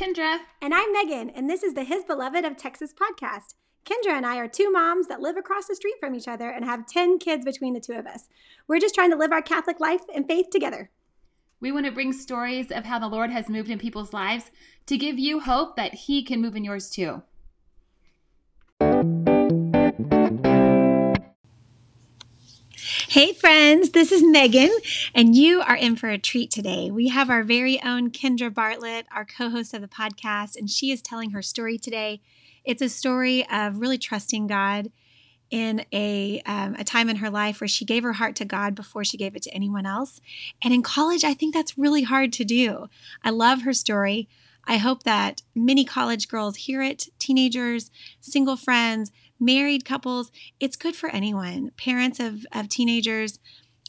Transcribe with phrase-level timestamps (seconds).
[0.00, 0.38] Kendra.
[0.62, 3.52] And I'm Megan, and this is the His Beloved of Texas podcast.
[3.84, 6.64] Kendra and I are two moms that live across the street from each other and
[6.64, 8.30] have 10 kids between the two of us.
[8.66, 10.88] We're just trying to live our Catholic life and faith together.
[11.60, 14.50] We want to bring stories of how the Lord has moved in people's lives
[14.86, 17.22] to give you hope that He can move in yours too.
[23.10, 24.70] Hey, friends, this is Megan,
[25.16, 26.92] and you are in for a treat today.
[26.92, 30.92] We have our very own Kendra Bartlett, our co host of the podcast, and she
[30.92, 32.20] is telling her story today.
[32.64, 34.92] It's a story of really trusting God
[35.50, 38.76] in a, um, a time in her life where she gave her heart to God
[38.76, 40.20] before she gave it to anyone else.
[40.62, 42.86] And in college, I think that's really hard to do.
[43.24, 44.28] I love her story.
[44.66, 47.90] I hope that many college girls hear it, teenagers,
[48.20, 50.30] single friends, married couples.
[50.60, 53.40] It's good for anyone, parents of, of teenagers.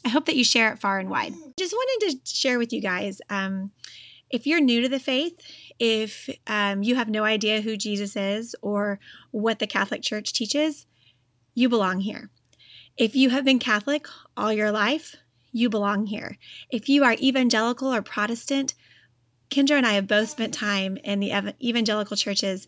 [0.04, 1.34] I hope that you share it far and wide.
[1.56, 3.70] Just wanted to share with you guys um,
[4.30, 5.38] if you're new to the faith,
[5.78, 8.98] if um, you have no idea who Jesus is or
[9.30, 10.86] what the Catholic Church teaches,
[11.54, 12.30] you belong here.
[12.96, 15.16] If you have been Catholic all your life,
[15.52, 16.38] you belong here.
[16.70, 18.74] If you are evangelical or Protestant,
[19.50, 22.66] Kendra and I have both spent time in the evangelical churches,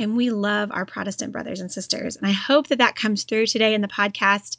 [0.00, 2.16] and we love our Protestant brothers and sisters.
[2.16, 4.56] And I hope that that comes through today in the podcast,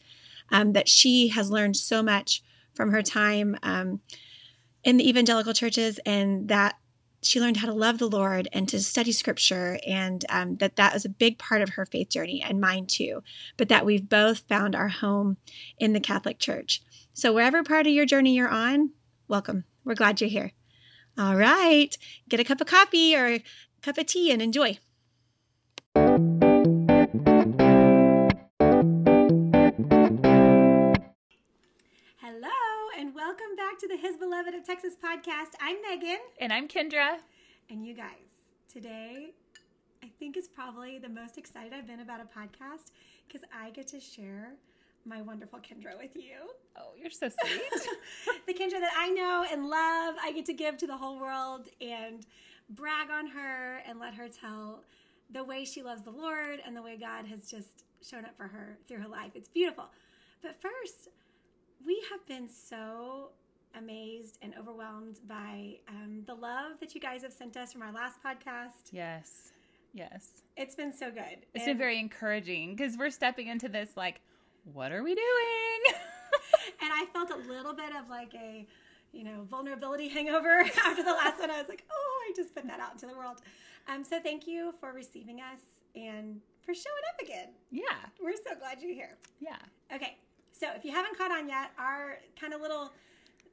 [0.51, 4.01] um, that she has learned so much from her time um,
[4.83, 6.77] in the evangelical churches, and that
[7.23, 10.93] she learned how to love the Lord and to study scripture, and um, that that
[10.93, 13.23] was a big part of her faith journey and mine too.
[13.57, 15.37] But that we've both found our home
[15.77, 16.81] in the Catholic Church.
[17.13, 18.91] So, wherever part of your journey you're on,
[19.27, 19.65] welcome.
[19.83, 20.51] We're glad you're here.
[21.17, 21.95] All right,
[22.29, 23.43] get a cup of coffee or a
[23.81, 24.77] cup of tea and enjoy.
[34.43, 35.53] The His of Texas podcast.
[35.61, 36.17] I'm Megan.
[36.39, 37.17] And I'm Kendra.
[37.69, 38.07] And you guys,
[38.73, 39.33] today
[40.03, 42.89] I think is probably the most excited I've been about a podcast
[43.27, 44.53] because I get to share
[45.05, 46.37] my wonderful Kendra with you.
[46.75, 47.87] Oh, you're so sweet.
[48.47, 51.67] the Kendra that I know and love, I get to give to the whole world
[51.79, 52.25] and
[52.71, 54.81] brag on her and let her tell
[55.29, 58.47] the way she loves the Lord and the way God has just shown up for
[58.47, 59.33] her through her life.
[59.35, 59.85] It's beautiful.
[60.41, 61.09] But first,
[61.85, 63.29] we have been so
[63.77, 67.91] amazed and overwhelmed by um, the love that you guys have sent us from our
[67.91, 68.91] last podcast.
[68.91, 69.51] Yes.
[69.93, 70.43] Yes.
[70.57, 71.45] It's been so good.
[71.53, 74.21] It's and been very encouraging because we're stepping into this like
[74.73, 75.95] what are we doing?
[76.81, 78.65] and I felt a little bit of like a,
[79.11, 81.49] you know, vulnerability hangover after the last one.
[81.49, 83.41] I was like, oh, I just put that out into the world.
[83.87, 85.59] Um, so thank you for receiving us
[85.95, 87.49] and for showing up again.
[87.71, 87.97] Yeah.
[88.21, 89.17] We're so glad you're here.
[89.39, 89.57] Yeah.
[89.93, 90.17] Okay.
[90.51, 92.93] So if you haven't caught on yet, our kind of little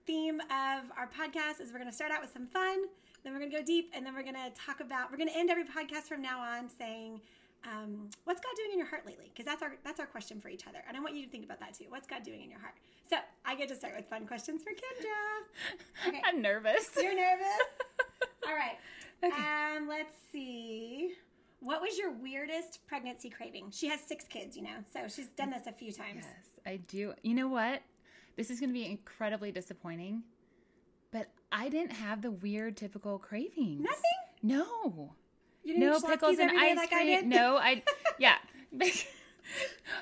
[0.09, 2.79] theme of our podcast is we're going to start out with some fun,
[3.23, 5.29] then we're going to go deep, and then we're going to talk about, we're going
[5.29, 7.21] to end every podcast from now on saying,
[7.67, 9.27] um, what's God doing in your heart lately?
[9.29, 11.45] Because that's our that's our question for each other, and I want you to think
[11.45, 11.87] about that too.
[11.89, 12.75] What's God doing in your heart?
[13.11, 16.09] So I get to start with fun questions for Kendra.
[16.09, 16.23] Okay.
[16.25, 16.89] I'm nervous.
[16.97, 17.59] You're nervous.
[18.47, 18.79] All right.
[19.25, 19.77] Okay.
[19.77, 21.15] Um, let's see.
[21.61, 23.73] What was your weirdest pregnancy craving?
[23.73, 26.23] She has six kids, you know, so she's done this a few times.
[26.23, 27.13] Yes, I do.
[27.23, 27.83] You know what?
[28.39, 30.23] This is going to be incredibly disappointing,
[31.13, 33.83] but I didn't have the weird typical cravings.
[33.83, 34.03] Nothing.
[34.43, 35.13] No
[35.77, 37.19] no pickles and ice like cream.
[37.19, 37.83] I no, I
[38.19, 38.37] yeah.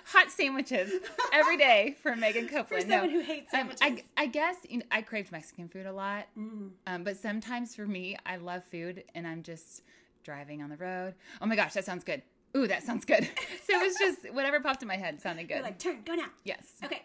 [0.06, 0.92] Hot sandwiches
[1.32, 2.68] every day for Megan Copeland.
[2.68, 3.20] For someone no.
[3.20, 3.80] who hates sandwiches.
[3.80, 6.70] Um, I, I, guess you know, I craved Mexican food a lot, mm.
[6.88, 9.82] um, but sometimes for me, I love food, and I'm just
[10.24, 11.14] driving on the road.
[11.40, 12.22] Oh my gosh, that sounds good.
[12.56, 13.22] Ooh, that sounds good.
[13.68, 15.58] so it was just whatever popped in my head sounded good.
[15.58, 16.30] You're like turn, go now.
[16.42, 16.66] Yes.
[16.82, 17.02] Okay,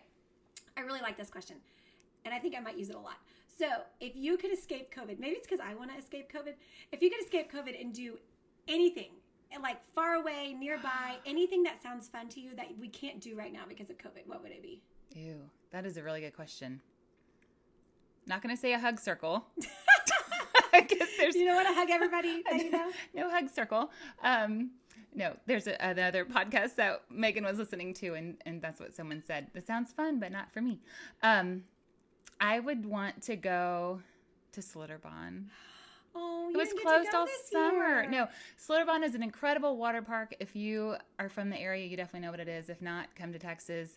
[0.81, 1.57] I really like this question,
[2.25, 3.17] and I think I might use it a lot.
[3.57, 3.67] So,
[3.99, 6.53] if you could escape COVID, maybe it's because I want to escape COVID.
[6.91, 8.17] If you could escape COVID and do
[8.67, 9.11] anything
[9.61, 13.53] like far away, nearby, anything that sounds fun to you that we can't do right
[13.53, 14.81] now because of COVID, what would it be?
[15.13, 16.81] Ew, that is a really good question.
[18.25, 19.45] Not going to say a hug circle.
[20.73, 21.35] I guess there's.
[21.35, 22.91] You don't want to hug everybody that you know?
[23.13, 23.91] no hug circle.
[24.23, 24.71] Um,
[25.13, 29.21] no, there's a, another podcast that Megan was listening to, and, and that's what someone
[29.25, 29.47] said.
[29.53, 30.79] This sounds fun, but not for me.
[31.21, 31.63] Um,
[32.39, 34.01] I would want to go
[34.53, 35.45] to Schlitterbahn.
[36.13, 38.01] Oh, it was closed all summer.
[38.01, 38.09] Year.
[38.09, 38.27] No,
[38.59, 40.35] Schlitterbahn is an incredible water park.
[40.41, 42.67] If you are from the area, you definitely know what it is.
[42.67, 43.91] If not, come to Texas.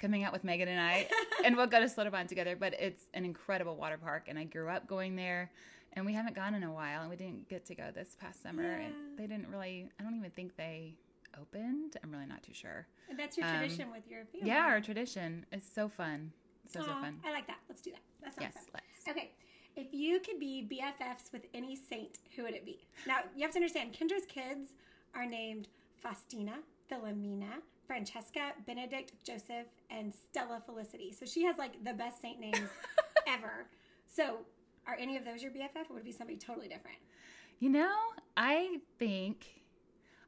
[0.00, 1.06] Coming out with Megan and I,
[1.44, 2.56] and we'll go to Schlitterbahn together.
[2.58, 5.52] But it's an incredible water park, and I grew up going there.
[5.94, 8.42] And we haven't gone in a while, and we didn't get to go this past
[8.42, 8.62] summer.
[8.62, 8.86] Yeah.
[8.86, 9.90] And they didn't really.
[9.98, 10.94] I don't even think they
[11.40, 11.96] opened.
[12.02, 12.86] I'm really not too sure.
[13.08, 14.48] And that's your um, tradition with your family.
[14.48, 15.44] Yeah, our tradition.
[15.52, 16.32] It's so fun.
[16.68, 17.20] So Aww, so fun.
[17.26, 17.58] I like that.
[17.68, 18.00] Let's do that.
[18.22, 18.80] That sounds yes, fun.
[19.06, 19.08] Let's.
[19.08, 19.32] Okay.
[19.76, 22.86] If you could be BFFs with any saint, who would it be?
[23.06, 24.74] Now, you have to understand, Kendra's kids
[25.14, 26.56] are named Faustina,
[26.90, 31.12] Philomena, Francesca, Benedict, Joseph, and Stella Felicity.
[31.12, 32.68] So she has like the best saint names
[33.26, 33.66] ever.
[34.06, 34.38] So,
[34.86, 36.98] are any of those your BFF, or would it be somebody totally different?
[37.58, 37.94] You know,
[38.36, 39.46] I think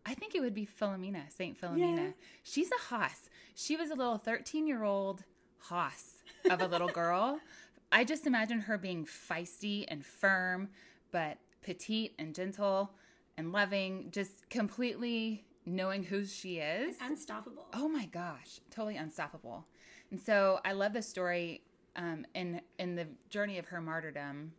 [0.05, 1.97] I think it would be Philomena, Saint Philomena.
[1.97, 2.11] Yeah.
[2.43, 3.31] She's a hoss.
[3.55, 5.25] She was a little 13 year old
[5.59, 6.17] hoss
[6.51, 7.41] of a little girl.
[7.93, 10.71] I just imagine her being feisty and firm,
[11.11, 12.95] but petite and gentle
[13.37, 16.97] and loving, just completely knowing who she is.
[17.01, 17.67] Unstoppable.
[17.75, 19.67] Oh my gosh, totally unstoppable.
[20.11, 21.63] And so I love the story
[21.97, 24.53] um, in in the journey of her martyrdom,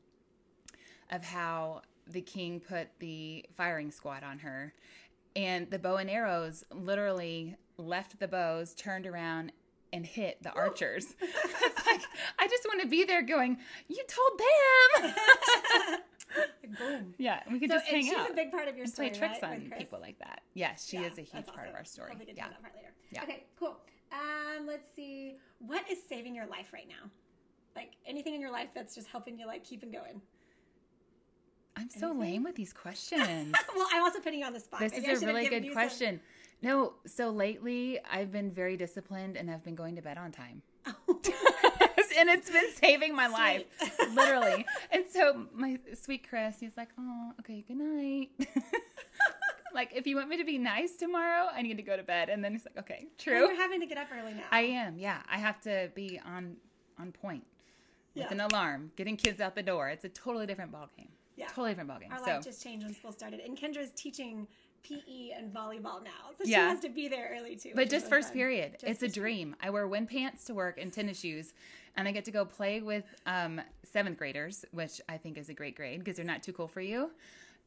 [1.11, 4.73] of how the king put the firing squad on her,
[5.35, 9.51] and the bow and arrows literally left the bows, turned around,
[9.91, 11.15] and hit the archers.
[11.21, 12.01] it's like
[12.39, 13.57] I just want to be there, going,
[13.87, 15.13] "You told them."
[16.79, 17.13] Boom.
[17.19, 19.09] yeah, we could So, just hang she's out a big part of your and play
[19.11, 20.41] tricks right, on people like that.
[20.55, 22.09] Yes, she Yeah, is a huge part of our story.
[22.09, 22.45] Hopefully get to Yeah.
[22.45, 22.93] know that part later.
[23.11, 23.23] Yeah.
[23.23, 23.77] Okay, cool.
[24.11, 25.37] Um, let's see.
[25.59, 27.09] What is saving your life right now?
[27.75, 30.21] Like anything in your life that's just helping you like keep it going.
[31.75, 32.19] I'm so Anything?
[32.21, 33.53] lame with these questions.
[33.75, 34.79] well, I'm also putting you on the spot.
[34.79, 36.19] This Maybe is a really good you some- question.
[36.61, 40.61] No, so lately I've been very disciplined and I've been going to bed on time.
[41.07, 41.19] Oh.
[42.19, 43.65] and it's been saving my life,
[44.13, 44.65] literally.
[44.91, 48.29] And so my sweet Chris, he's like, "Oh, okay, good night."
[49.73, 52.29] like, if you want me to be nice tomorrow, I need to go to bed.
[52.29, 54.43] And then he's like, "Okay, Well, true." You're having to get up early now.
[54.51, 54.97] I am.
[54.97, 56.57] Yeah, I have to be on
[56.99, 57.43] on point
[58.15, 58.31] with Yeah.
[58.31, 59.89] an alarm, getting kids out the door.
[59.89, 61.07] It's a totally different ballgame.
[61.35, 61.47] Yeah.
[61.47, 62.11] Totally different ballgame.
[62.11, 64.47] Our so life just changed when school started, and Kendra's teaching
[64.83, 67.71] PE and volleyball now, so she has to be there early too.
[67.73, 68.37] But just really first fun.
[68.37, 68.71] period.
[68.73, 69.35] Just it's a first period.
[69.37, 69.55] dream.
[69.61, 71.53] I wear wind pants to work and tennis shoes,
[71.95, 75.53] and I get to go play with um, seventh graders, which I think is a
[75.53, 77.11] great grade because they're not too cool for you,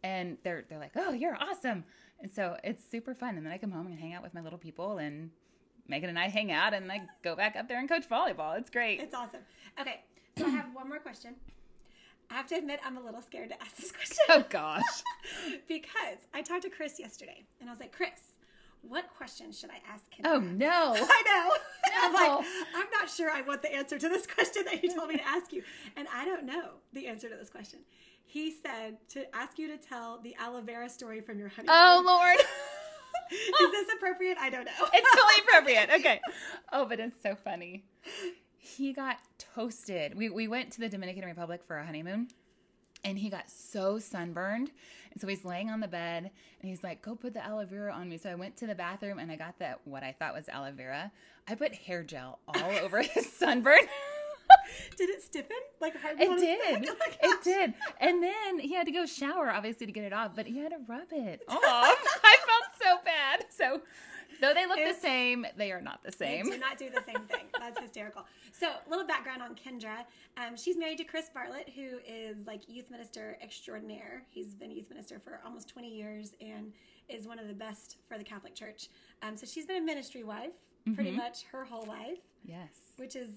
[0.04, 1.84] and they're they're like, "Oh, you're awesome,"
[2.20, 3.36] and so it's super fun.
[3.36, 5.30] And then I come home and hang out with my little people, and
[5.88, 8.58] Megan and I hang out, and I go back up there and coach volleyball.
[8.58, 9.00] It's great.
[9.00, 9.40] It's awesome.
[9.80, 10.00] Okay,
[10.44, 11.34] I have one more question.
[12.30, 14.24] I have to admit, I'm a little scared to ask this question.
[14.30, 14.82] oh gosh.
[15.68, 18.20] because I talked to Chris yesterday, and I was like, Chris,
[18.82, 20.26] what question should I ask him?
[20.26, 20.94] Oh no.
[20.96, 21.50] I know.
[21.90, 22.06] No.
[22.06, 25.08] I'm like, I'm not sure I want the answer to this question that you told
[25.08, 25.62] me to ask you.
[25.96, 27.80] And I don't know the answer to this question.
[28.24, 31.70] He said to ask you to tell the aloe vera story from your honeymoon.
[31.70, 32.38] Oh Lord.
[33.30, 34.36] Is this appropriate?
[34.40, 34.70] I don't know.
[34.92, 35.90] it's totally appropriate.
[35.98, 36.20] Okay.
[36.72, 37.84] Oh, but it's so funny.
[38.66, 39.18] He got
[39.54, 40.16] toasted.
[40.16, 42.28] We we went to the Dominican Republic for a honeymoon.
[43.04, 44.72] And he got so sunburned.
[45.12, 46.30] And so he's laying on the bed
[46.60, 48.18] and he's like, Go put the aloe vera on me.
[48.18, 50.72] So I went to the bathroom and I got that what I thought was aloe
[50.72, 51.12] vera.
[51.46, 53.78] I put hair gel all over his sunburn.
[54.96, 55.56] Did it stiffen?
[55.80, 56.88] Like hard It did.
[56.88, 57.74] Oh It did.
[58.00, 60.70] And then he had to go shower, obviously, to get it off, but he had
[60.70, 61.60] to rub it off.
[61.62, 63.46] I felt so bad.
[63.50, 63.82] So,
[64.40, 66.44] though they look the same, they are not the same.
[66.44, 67.46] They do not do the same thing.
[67.58, 68.24] That's hysterical.
[68.52, 70.04] So, a little background on Kendra.
[70.36, 74.22] Um, she's married to Chris Bartlett, who is like youth minister extraordinaire.
[74.30, 76.72] He's been youth minister for almost 20 years and
[77.08, 78.88] is one of the best for the Catholic Church.
[79.22, 80.52] Um, so, she's been a ministry wife
[80.94, 81.16] pretty Mhm.
[81.16, 82.68] much her whole life, Yes.
[82.96, 83.30] which is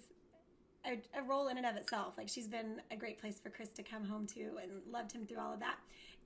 [0.86, 2.14] a, a role in and of itself.
[2.18, 5.26] Like, she's been a great place for Chris to come home to and loved him
[5.26, 5.78] through all of that.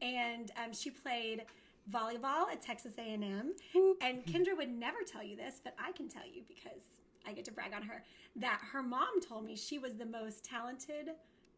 [0.02, 1.46] And um, she played
[1.92, 3.54] volleyball at Texas A&M.
[4.02, 6.82] And Kendra would never tell you this, but I can tell you because
[7.28, 8.04] I get to brag on her
[8.38, 11.12] that her mom told me she was the most talented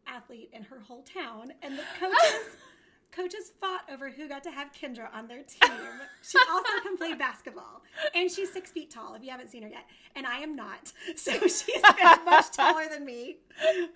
[0.08, 2.58] athlete in her whole town, and the coaches
[3.16, 5.72] coaches fought over who got to have Kendra on their team.
[6.22, 9.14] She also can play basketball, and she's six feet tall.
[9.16, 11.82] If you haven't seen her yet, and I am not, so she's
[12.26, 13.38] much taller than me.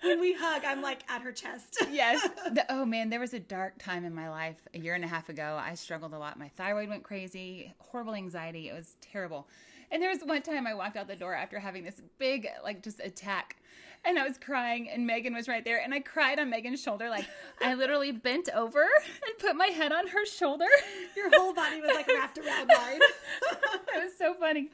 [0.02, 1.84] When we hug, I'm like at her chest.
[1.90, 2.26] yes.
[2.50, 5.08] The, oh man, there was a dark time in my life a year and a
[5.08, 5.58] half ago.
[5.60, 6.38] I struggled a lot.
[6.38, 8.68] My thyroid went crazy, horrible anxiety.
[8.68, 9.46] It was terrible.
[9.90, 12.82] And there was one time I walked out the door after having this big, like,
[12.82, 13.56] just attack.
[14.02, 15.78] And I was crying, and Megan was right there.
[15.82, 17.10] And I cried on Megan's shoulder.
[17.10, 17.26] Like,
[17.60, 20.64] I literally bent over and put my head on her shoulder.
[21.16, 23.00] Your whole body was like wrapped around mine.
[23.94, 24.70] it was so funny.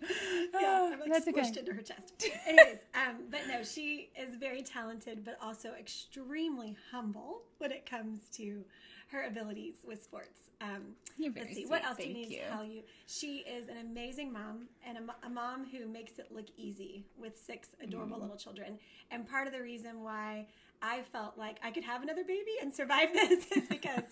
[0.55, 1.61] yeah, I'm like that's squished okay.
[1.61, 2.25] into her chest.
[2.47, 8.29] Anyways, um, but no, she is very talented, but also extremely humble when it comes
[8.35, 8.65] to
[9.09, 10.41] her abilities with sports.
[10.61, 11.71] Um, You're very let's see, sweet.
[11.71, 12.39] what else do you need you.
[12.39, 12.83] to tell you?
[13.07, 17.37] She is an amazing mom and a, a mom who makes it look easy with
[17.37, 18.23] six adorable Mm.
[18.23, 18.79] little children.
[19.17, 20.47] And part of the reason why
[20.83, 24.03] I felt like I could have another baby and survive this is because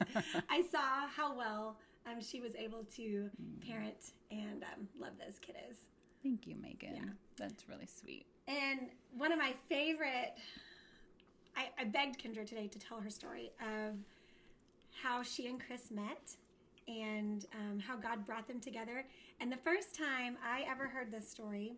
[0.49, 3.69] I saw how well um, she was able to Mm.
[3.69, 5.77] parent and um, love those kiddos.
[6.23, 6.95] Thank you, Megan.
[6.97, 7.03] Yeah.
[7.37, 8.25] That's really sweet.
[8.49, 10.39] And one of my favorite
[11.57, 13.95] I, I begged Kendra today to tell her story of
[15.03, 16.35] how she and Chris met
[16.89, 19.05] and um, how God brought them together.
[19.41, 21.75] And the first time I ever heard this story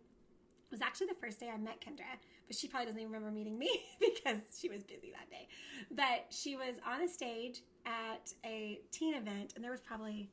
[0.71, 2.05] was actually the first day I met Kendra,
[2.47, 5.49] but she probably doesn't even remember meeting me because she was busy that day.
[5.91, 10.31] But she was on a stage at a teen event, and there was probably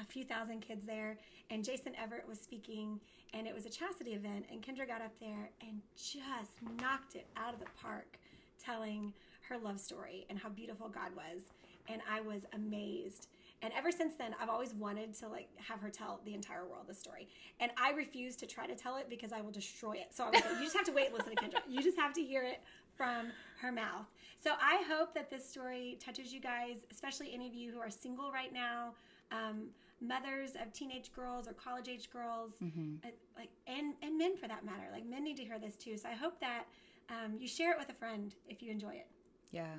[0.00, 1.18] a few thousand kids there.
[1.50, 3.00] And Jason Evert was speaking,
[3.32, 4.46] and it was a chastity event.
[4.50, 8.18] And Kendra got up there and just knocked it out of the park,
[8.62, 9.12] telling
[9.48, 11.42] her love story and how beautiful God was.
[11.88, 13.28] And I was amazed.
[13.64, 16.84] And ever since then, I've always wanted to like have her tell the entire world
[16.86, 17.28] the story.
[17.60, 20.08] And I refuse to try to tell it because I will destroy it.
[20.10, 21.60] So I was like, you just have to wait and listen to Kendra.
[21.66, 22.60] You just have to hear it
[22.94, 24.04] from her mouth.
[24.42, 27.88] So I hope that this story touches you guys, especially any of you who are
[27.88, 28.92] single right now,
[29.32, 29.68] um,
[29.98, 34.66] mothers of teenage girls or college age girls, uh, like and and men for that
[34.66, 34.90] matter.
[34.92, 35.96] Like men need to hear this too.
[35.96, 36.64] So I hope that
[37.08, 39.06] um, you share it with a friend if you enjoy it.
[39.50, 39.76] Yeah.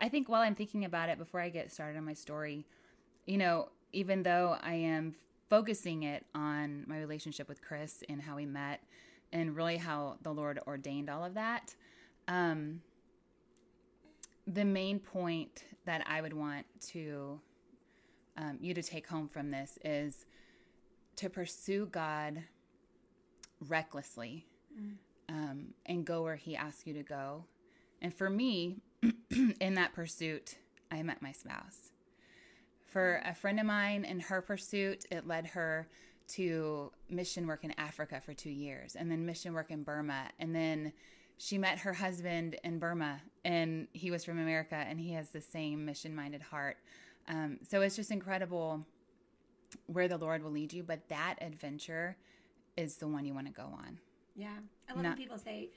[0.00, 2.64] I think while I'm thinking about it before I get started on my story,
[3.28, 5.14] you know, even though I am
[5.50, 8.80] focusing it on my relationship with Chris and how we met
[9.32, 11.74] and really how the Lord ordained all of that,
[12.26, 12.80] um,
[14.46, 17.38] the main point that I would want to
[18.38, 20.24] um, you to take home from this is
[21.16, 22.42] to pursue God
[23.68, 24.46] recklessly
[25.28, 27.44] um, and go where He asks you to go.
[28.00, 28.78] And for me,
[29.60, 30.54] in that pursuit,
[30.90, 31.90] I met my spouse.
[32.88, 35.86] For a friend of mine, in her pursuit, it led her
[36.28, 40.28] to mission work in Africa for two years and then mission work in Burma.
[40.38, 40.92] And then
[41.38, 45.40] she met her husband in Burma, and he was from America, and he has the
[45.40, 46.78] same mission minded heart.
[47.28, 48.84] Um, so it's just incredible
[49.86, 52.16] where the Lord will lead you, but that adventure
[52.76, 53.98] is the one you want to go on.
[54.34, 54.48] Yeah.
[54.88, 55.68] I love Not- when people say,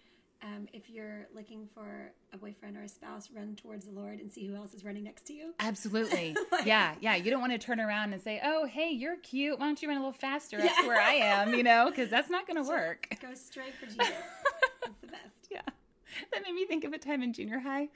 [0.43, 4.31] um, if you're looking for a boyfriend or a spouse, run towards the Lord and
[4.31, 5.53] see who else is running next to you.
[5.60, 6.36] Absolutely.
[6.51, 7.15] Like- yeah, yeah.
[7.15, 9.60] You don't want to turn around and say, "Oh, hey, you're cute.
[9.60, 10.81] Why don't you run a little faster up Yeah.
[10.81, 13.07] to where I am?" You know, because that's not going to work.
[13.21, 13.98] Go straight for Jesus.
[14.81, 15.17] That's the best.
[15.51, 15.62] Yeah,
[16.31, 17.89] that made me think of a time in junior high.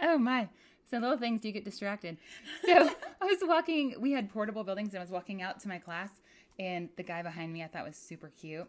[0.00, 0.48] Oh my!
[0.90, 2.16] So little things do get distracted.
[2.64, 2.72] So
[3.20, 3.94] I was walking.
[4.00, 6.08] We had portable buildings, and I was walking out to my class,
[6.58, 8.66] and the guy behind me I thought was super cute.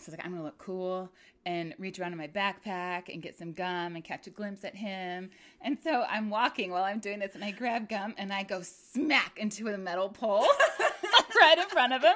[0.00, 1.10] So I was like, I'm gonna look cool
[1.46, 4.74] and reach around in my backpack and get some gum and catch a glimpse at
[4.74, 5.30] him.
[5.62, 8.62] And so I'm walking while I'm doing this, and I grab gum and I go
[8.62, 10.46] smack into a metal pole
[11.40, 12.14] right in front of him.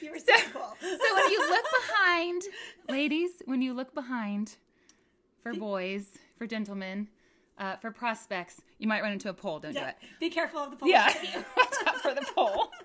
[0.00, 0.76] You were so cool.
[0.80, 2.42] So when you look behind,
[2.88, 4.56] ladies, when you look behind
[5.42, 6.06] for boys,
[6.38, 7.08] for gentlemen,
[7.58, 9.60] uh, for prospects, you might run into a pole.
[9.60, 9.80] Don't Yeah.
[9.82, 9.96] do it.
[10.20, 10.88] Be careful of the pole.
[10.88, 11.44] Yeah, next to you.
[11.56, 12.70] watch out for the pole.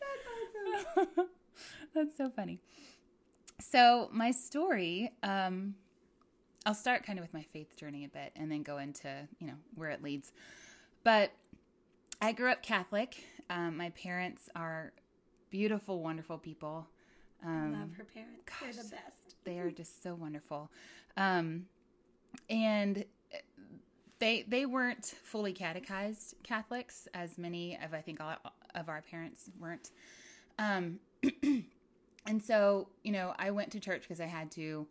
[0.00, 1.28] That's awesome.
[1.94, 2.60] That's so funny.
[3.72, 5.74] So my story, um,
[6.66, 9.46] I'll start kind of with my faith journey a bit, and then go into you
[9.46, 10.32] know where it leads.
[11.04, 11.32] But
[12.20, 13.24] I grew up Catholic.
[13.48, 14.92] Um, my parents are
[15.50, 16.86] beautiful, wonderful people.
[17.44, 18.52] Um, love her parents.
[18.60, 19.36] They're the best.
[19.44, 20.70] they are just so wonderful
[21.16, 21.66] um
[22.48, 23.04] and
[24.18, 28.34] they they weren't fully catechized catholics as many of i think all
[28.74, 29.90] of our parents weren't
[30.58, 30.98] um
[32.26, 34.86] and so you know i went to church because i had to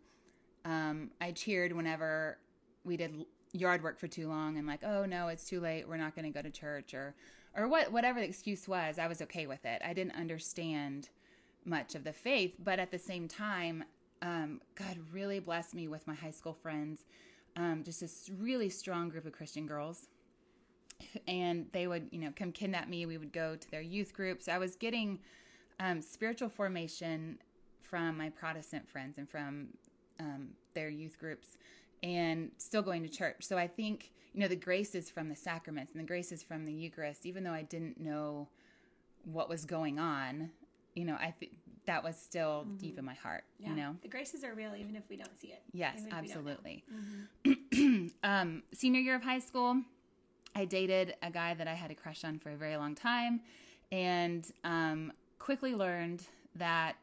[0.64, 2.38] um i cheered whenever
[2.84, 5.96] we did yard work for too long and like oh no it's too late we're
[5.96, 7.14] not going to go to church or
[7.56, 11.08] or what whatever the excuse was i was okay with it i didn't understand
[11.64, 13.84] much of the faith, but at the same time,
[14.20, 17.04] um, God really blessed me with my high school friends,
[17.56, 20.08] um, just this really strong group of Christian girls.
[21.26, 23.06] And they would, you know, come kidnap me.
[23.06, 24.46] We would go to their youth groups.
[24.46, 25.18] I was getting
[25.82, 27.38] um, spiritual formation
[27.82, 29.68] from my Protestant friends and from
[30.20, 31.56] um, their youth groups,
[32.02, 33.36] and still going to church.
[33.40, 36.42] So I think, you know, the grace is from the sacraments and the grace is
[36.42, 38.48] from the Eucharist, even though I didn't know
[39.24, 40.50] what was going on
[40.94, 41.52] you know, I think
[41.86, 43.70] that was still deep in my heart, Yeah.
[43.70, 43.96] you know?
[44.02, 45.62] The graces are real even if we don't see it.
[45.72, 48.10] Yes, Even if we absolutely.
[48.22, 49.82] um, senior year of high school,
[50.54, 53.40] I dated a guy that I had a crush on for a very long time
[53.90, 55.12] and um,
[55.42, 56.94] quickly learned that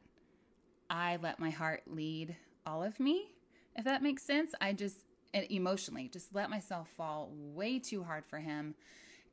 [0.89, 3.33] I let my heart lead all of me,
[3.75, 4.53] if that makes sense.
[4.61, 4.95] I just,
[5.33, 8.75] emotionally, just let myself fall way too hard for him.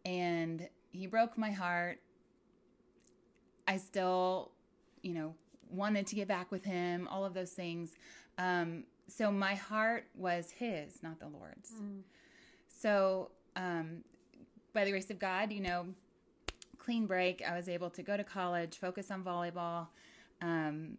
[0.04, 2.00] And he broke my heart.
[3.68, 4.50] I still,
[5.02, 5.34] you know,
[5.70, 7.92] wanted to get back with him, all of those things.
[8.38, 11.70] Um, so my heart was his, not the Lord's.
[12.66, 14.02] So, um,
[14.72, 15.86] by the grace of God, you know,
[16.86, 19.88] clean break, I was able to go to college, focus on volleyball,
[20.40, 20.96] um,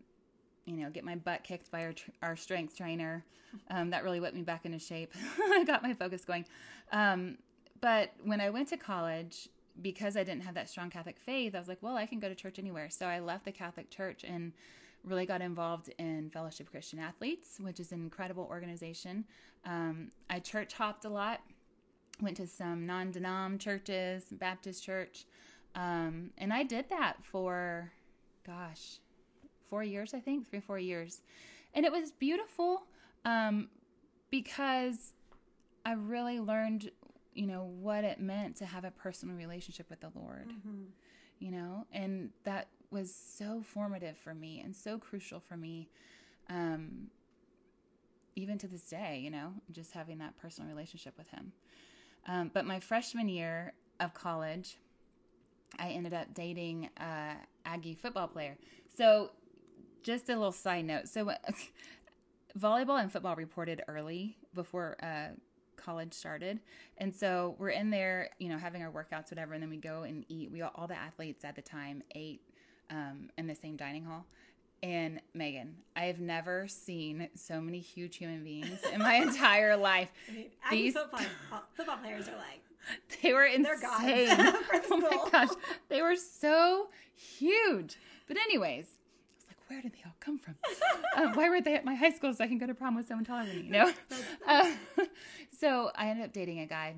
[0.65, 3.23] you know, get my butt kicked by our, our strength trainer.
[3.71, 5.13] Um, that really whipped me back into shape.
[5.39, 6.45] I got my focus going.
[6.91, 7.37] Um,
[7.79, 9.47] but when I went to college,
[9.81, 12.27] because I didn't have that strong Catholic faith, I was like, well, I can go
[12.27, 12.89] to church anywhere.
[12.89, 14.51] So I left the Catholic Church and
[15.05, 19.23] really got involved in Fellowship Christian Athletes, which is an incredible organization.
[19.65, 21.39] Um, I church hopped a lot,
[22.21, 25.25] went to some non denom churches, Baptist church.
[25.75, 27.91] Um, and I did that for,
[28.45, 28.99] gosh,
[29.69, 31.21] four years, I think, three, four years.
[31.73, 32.83] And it was beautiful
[33.25, 33.69] um,
[34.31, 35.13] because
[35.85, 36.91] I really learned,
[37.33, 40.85] you know, what it meant to have a personal relationship with the Lord, mm-hmm.
[41.39, 45.89] you know, and that was so formative for me and so crucial for me.
[46.49, 47.09] Um,
[48.37, 51.51] even to this day, you know, just having that personal relationship with him.
[52.27, 54.77] Um, but my freshman year of college,
[55.79, 58.57] I ended up dating a Aggie football player.
[58.95, 59.31] So,
[60.03, 61.07] just a little side note.
[61.07, 61.31] So,
[62.59, 65.35] volleyball and football reported early before uh,
[65.75, 66.59] college started,
[66.97, 70.03] and so we're in there, you know, having our workouts, whatever, and then we go
[70.03, 70.51] and eat.
[70.51, 72.41] We all, all the athletes at the time ate
[72.89, 74.25] um, in the same dining hall.
[74.83, 80.11] And Megan, I have never seen so many huge human beings in my entire life.
[80.29, 81.19] I mean, These football,
[81.73, 82.61] football players are like
[83.21, 83.71] they were insane.
[84.91, 85.49] oh my gosh,
[85.89, 87.97] they were so huge.
[88.27, 90.55] But anyways, I was like, where did they all come from?
[91.15, 93.07] uh, why were they at my high school so I can go to prom with
[93.07, 93.69] someone taller than me?
[93.69, 93.91] No.
[94.47, 94.71] Uh,
[95.57, 96.95] so I ended up dating a guy,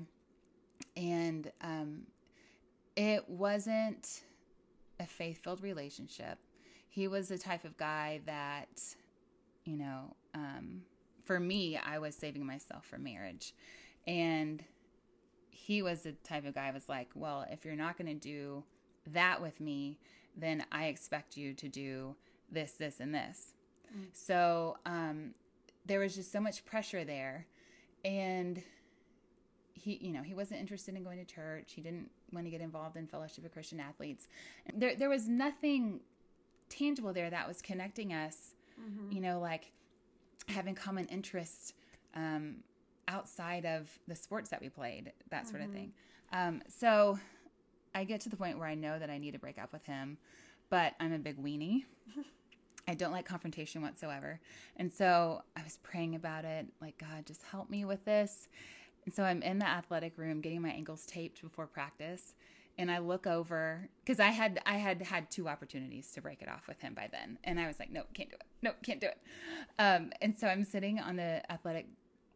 [0.96, 2.02] and um,
[2.96, 4.22] it wasn't
[4.98, 6.38] a faith-filled relationship.
[6.88, 8.82] He was the type of guy that,
[9.64, 10.82] you know, um,
[11.24, 13.54] for me, I was saving myself for marriage,
[14.06, 14.62] and
[15.70, 18.64] he was the type of guy was like, well, if you're not going to do
[19.06, 20.00] that with me,
[20.36, 22.16] then I expect you to do
[22.50, 23.54] this, this, and this.
[23.96, 24.06] Mm.
[24.12, 25.30] So um,
[25.86, 27.46] there was just so much pressure there.
[28.04, 28.60] And
[29.74, 31.74] he, you know, he wasn't interested in going to church.
[31.76, 34.26] He didn't want to get involved in Fellowship of Christian Athletes.
[34.74, 36.00] There, there was nothing
[36.68, 39.12] tangible there that was connecting us, mm-hmm.
[39.12, 39.70] you know, like
[40.48, 41.74] having common interests.
[42.16, 42.64] Um,
[43.10, 45.70] outside of the sports that we played, that sort mm-hmm.
[45.70, 45.92] of thing.
[46.32, 47.18] Um, so
[47.94, 49.84] I get to the point where I know that I need to break up with
[49.84, 50.16] him,
[50.70, 51.84] but I'm a big weenie.
[52.88, 54.40] I don't like confrontation whatsoever.
[54.76, 58.48] And so I was praying about it, like, God, just help me with this.
[59.04, 62.34] And so I'm in the athletic room getting my ankles taped before practice.
[62.78, 66.48] And I look over because I had I had had two opportunities to break it
[66.48, 69.00] off with him by then, and I was like, no, can't do it, no, can't
[69.00, 69.18] do it.
[69.78, 71.88] Um, and so I'm sitting on the athletic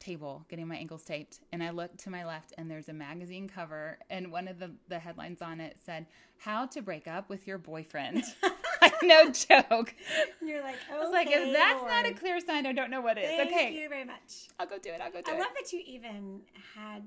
[0.05, 3.49] table getting my ankles taped and I look to my left and there's a magazine
[3.49, 6.07] cover and one of the, the headlines on it said
[6.39, 8.23] how to break up with your boyfriend.
[8.83, 9.95] like, no joke.
[10.43, 11.91] You're like, okay, I was like, if that's Lord.
[11.91, 13.25] not a clear sign, I don't know what is.
[13.25, 13.65] Thank okay.
[13.65, 14.49] Thank you very much.
[14.59, 15.01] I'll go do it.
[15.01, 15.39] I'll go do I it.
[15.39, 16.41] I love that you even
[16.75, 17.03] had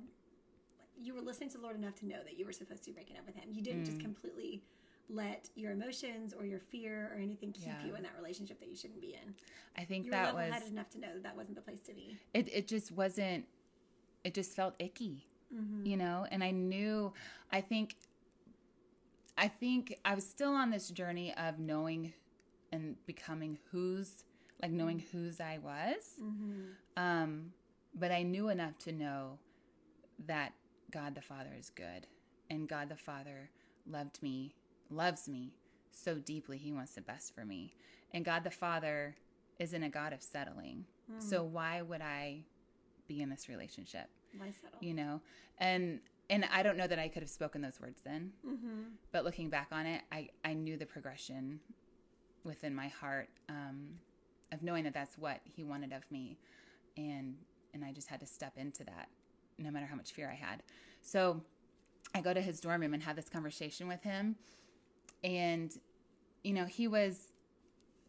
[0.99, 2.93] you were listening to the Lord enough to know that you were supposed to be
[2.93, 3.49] breaking up with him.
[3.51, 3.85] You didn't mm.
[3.85, 4.63] just completely
[5.09, 7.85] let your emotions or your fear or anything keep yeah.
[7.85, 9.33] you in that relationship that you shouldn't be in.
[9.77, 12.17] I think you that was enough to know that that wasn't the place to be.
[12.33, 13.45] It it just wasn't.
[14.23, 15.85] It just felt icky, mm-hmm.
[15.85, 16.25] you know.
[16.29, 17.13] And I knew.
[17.51, 17.95] I think.
[19.39, 22.13] I think I was still on this journey of knowing
[22.71, 24.23] and becoming whose,
[24.63, 26.19] like knowing whose I was.
[26.21, 26.71] Mm-hmm.
[26.97, 27.51] Um,
[27.93, 29.37] but I knew enough to know
[30.25, 30.53] that
[30.89, 32.07] God the Father is good,
[32.49, 33.51] and God the Father
[33.85, 34.55] loved me
[34.89, 35.53] loves me
[35.91, 36.57] so deeply.
[36.57, 37.73] He wants the best for me.
[38.13, 39.15] And God the Father
[39.59, 40.85] isn't a God of settling.
[41.11, 41.21] Mm.
[41.21, 42.43] So why would I
[43.07, 44.07] be in this relationship?
[44.37, 44.79] Why settle?
[44.81, 45.21] You know,
[45.57, 48.81] and and I don't know that I could have spoken those words then, mm-hmm.
[49.13, 51.59] but looking back on it, I I knew the progression
[52.43, 53.99] within my heart um,
[54.51, 56.37] of knowing that that's what He wanted of me,
[56.97, 57.35] and
[57.73, 59.07] and I just had to step into that,
[59.57, 60.63] no matter how much fear I had.
[61.01, 61.41] So
[62.13, 64.35] I go to his dorm room and have this conversation with him
[65.23, 65.77] and
[66.43, 67.33] you know he was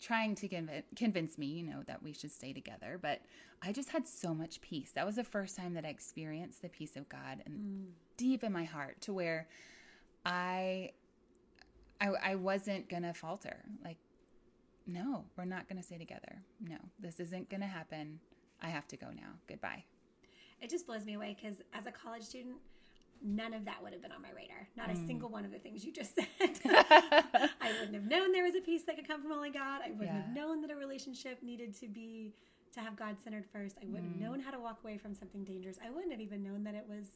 [0.00, 3.20] trying to conv- convince me you know that we should stay together but
[3.62, 4.92] i just had so much peace.
[4.94, 7.84] That was the first time that i experienced the peace of god and mm.
[8.16, 9.48] deep in my heart to where
[10.24, 10.90] I,
[12.00, 13.64] I i wasn't gonna falter.
[13.84, 13.98] Like
[14.86, 16.42] no we're not gonna stay together.
[16.60, 18.20] No this isn't gonna happen.
[18.62, 19.38] I have to go now.
[19.48, 19.84] Goodbye.
[20.60, 22.56] It just blows me away because as a college student
[23.22, 24.68] none of that would have been on my radar.
[24.76, 25.02] Not mm.
[25.02, 26.26] a single one of the things you just said.
[26.40, 29.80] I wouldn't have known there was a peace that could come from only God.
[29.84, 30.22] I wouldn't yeah.
[30.22, 32.34] have known that a relationship needed to be
[32.74, 33.76] to have God centered first.
[33.82, 34.20] I wouldn't mm.
[34.20, 35.76] have known how to walk away from something dangerous.
[35.84, 37.06] I wouldn't have even known that it was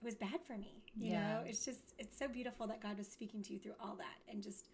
[0.00, 0.82] it was bad for me.
[0.96, 1.34] You yeah.
[1.34, 4.32] know, it's just it's so beautiful that God was speaking to you through all that
[4.32, 4.68] and just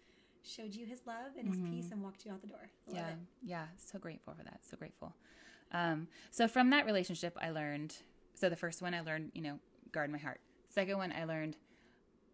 [0.45, 2.69] showed you his love and his peace and walked you out the door.
[2.87, 3.17] Love yeah it.
[3.43, 5.15] yeah so grateful for that so grateful
[5.71, 7.95] um, so from that relationship i learned
[8.35, 9.59] so the first one i learned you know
[9.95, 10.39] guard my heart.
[10.67, 11.55] Second one i learned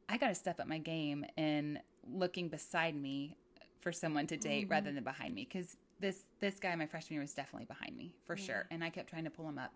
[0.09, 1.79] i got to step up my game in
[2.11, 3.37] looking beside me
[3.81, 7.21] for someone to date rather than behind me because this this guy my freshman year
[7.21, 9.73] was definitely behind me for sure and i kept trying to pull him up.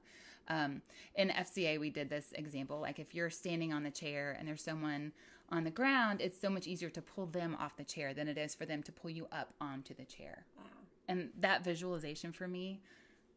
[0.48, 0.82] Um,
[1.16, 4.64] in fca we did this example like if you're standing on the chair and there's
[4.64, 5.12] someone
[5.50, 8.38] on the ground it's so much easier to pull them off the chair than it
[8.38, 10.46] is for them to pull you up onto the chair.
[10.58, 10.64] Wow.
[11.08, 12.82] and that visualization for me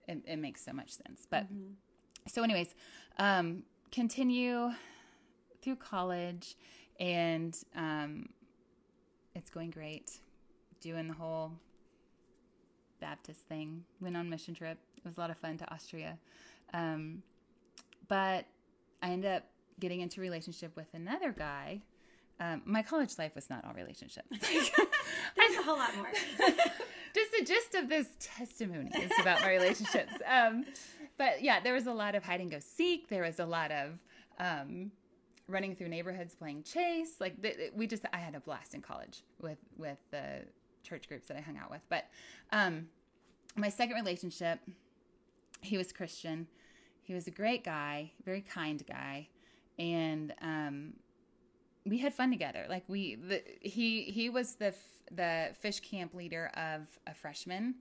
[0.07, 1.47] it, it makes so much sense but
[2.27, 2.75] so anyways
[3.19, 4.71] um continue
[5.63, 6.57] through college
[7.01, 8.29] and um
[9.35, 10.19] it's going great.
[10.81, 11.53] Doing the whole
[13.01, 13.85] baptist thing.
[14.01, 14.79] Went on mission trip.
[14.97, 16.19] It was a lot of fun to austria.
[16.73, 17.23] Um
[18.09, 18.47] but
[19.03, 19.45] i ended up
[19.81, 21.83] getting into relationship with another guy.
[22.41, 24.29] Um, my college life was not all relationships.
[24.41, 26.07] There's a whole lot more.
[27.19, 30.13] just the gist of this testimony is about my relationships.
[30.29, 30.65] Um,
[31.17, 33.09] but yeah, there was a lot of hide and go seek.
[33.09, 33.99] There was a lot of
[34.39, 34.93] um,
[35.49, 37.17] running through neighborhoods playing chase.
[37.19, 40.45] Like th- th- we just, I had a blast in college with with the
[40.85, 41.81] church groups that I hung out with.
[41.89, 42.05] But
[42.53, 42.89] um,
[43.57, 44.61] my second relationship,
[45.61, 46.47] he was Christian.
[47.03, 49.29] He was a great guy, very kind guy,
[49.79, 50.93] and um,
[51.89, 52.67] we had fun together.
[52.69, 54.77] Like we, the, he he was the f-
[55.11, 57.75] the fish camp leader of a freshman,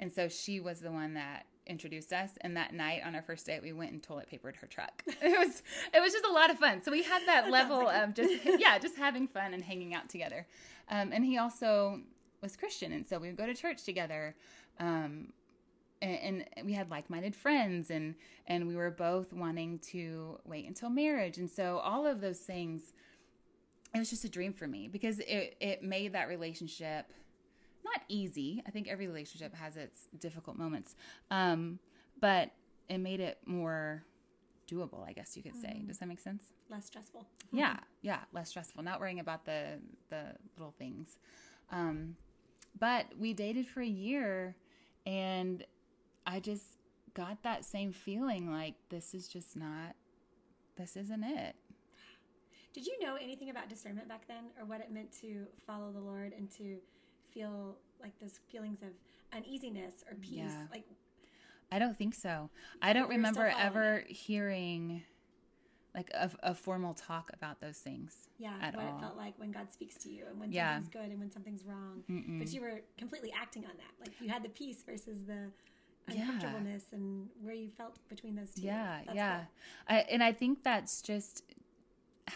[0.00, 2.30] and so she was the one that introduced us.
[2.40, 5.02] And that night on our first date, we went and toilet papered her truck.
[5.22, 5.62] It was
[5.94, 6.82] it was just a lot of fun.
[6.82, 10.08] So we had that, level like of just yeah, just having fun and hanging out
[10.08, 10.46] together.
[10.88, 12.00] Um, and he also
[12.40, 14.34] was Christian, and so we would go to church together.
[14.80, 15.32] Um,
[16.00, 20.90] and, and we had like-minded friends and and we were both wanting to wait until
[20.90, 22.92] marriage and so all of those things
[23.94, 27.06] it was just a dream for me because it it made that relationship
[27.84, 28.62] not easy.
[28.66, 30.94] I think every relationship has its difficult moments.
[31.30, 31.78] Um
[32.20, 32.50] but
[32.88, 34.04] it made it more
[34.70, 35.82] doable i guess you could say.
[35.86, 36.44] Does that make sense?
[36.70, 37.26] Less stressful.
[37.52, 38.82] yeah yeah less stressful.
[38.82, 39.78] Not worrying about the
[40.10, 41.18] the little things.
[41.70, 42.16] Um
[42.78, 44.56] but we dated for a year
[45.04, 45.64] and
[46.26, 46.64] i just
[47.14, 49.94] got that same feeling like this is just not
[50.76, 51.54] this isn't it
[52.72, 56.00] Did you know anything about discernment back then, or what it meant to follow the
[56.00, 56.76] Lord and to
[57.32, 58.88] feel like those feelings of
[59.36, 60.36] uneasiness or peace?
[60.38, 60.66] Yeah.
[60.70, 60.84] Like,
[61.74, 62.50] i don't think so
[62.82, 65.02] i don't remember ever hearing
[65.94, 68.98] like a, a formal talk about those things yeah, At what all.
[68.98, 70.74] it felt like when God speaks to you and when Yeah.
[70.74, 72.02] something's good and when something's wrong.
[72.40, 73.92] But you were completely acting on that.
[74.00, 75.50] Like you had the peace versus the
[76.08, 76.22] Yeah.
[76.22, 78.62] uncomfortableness and where you felt between those two.
[78.62, 79.44] Yeah, That's yeah.
[79.88, 81.44] I, and I think that's just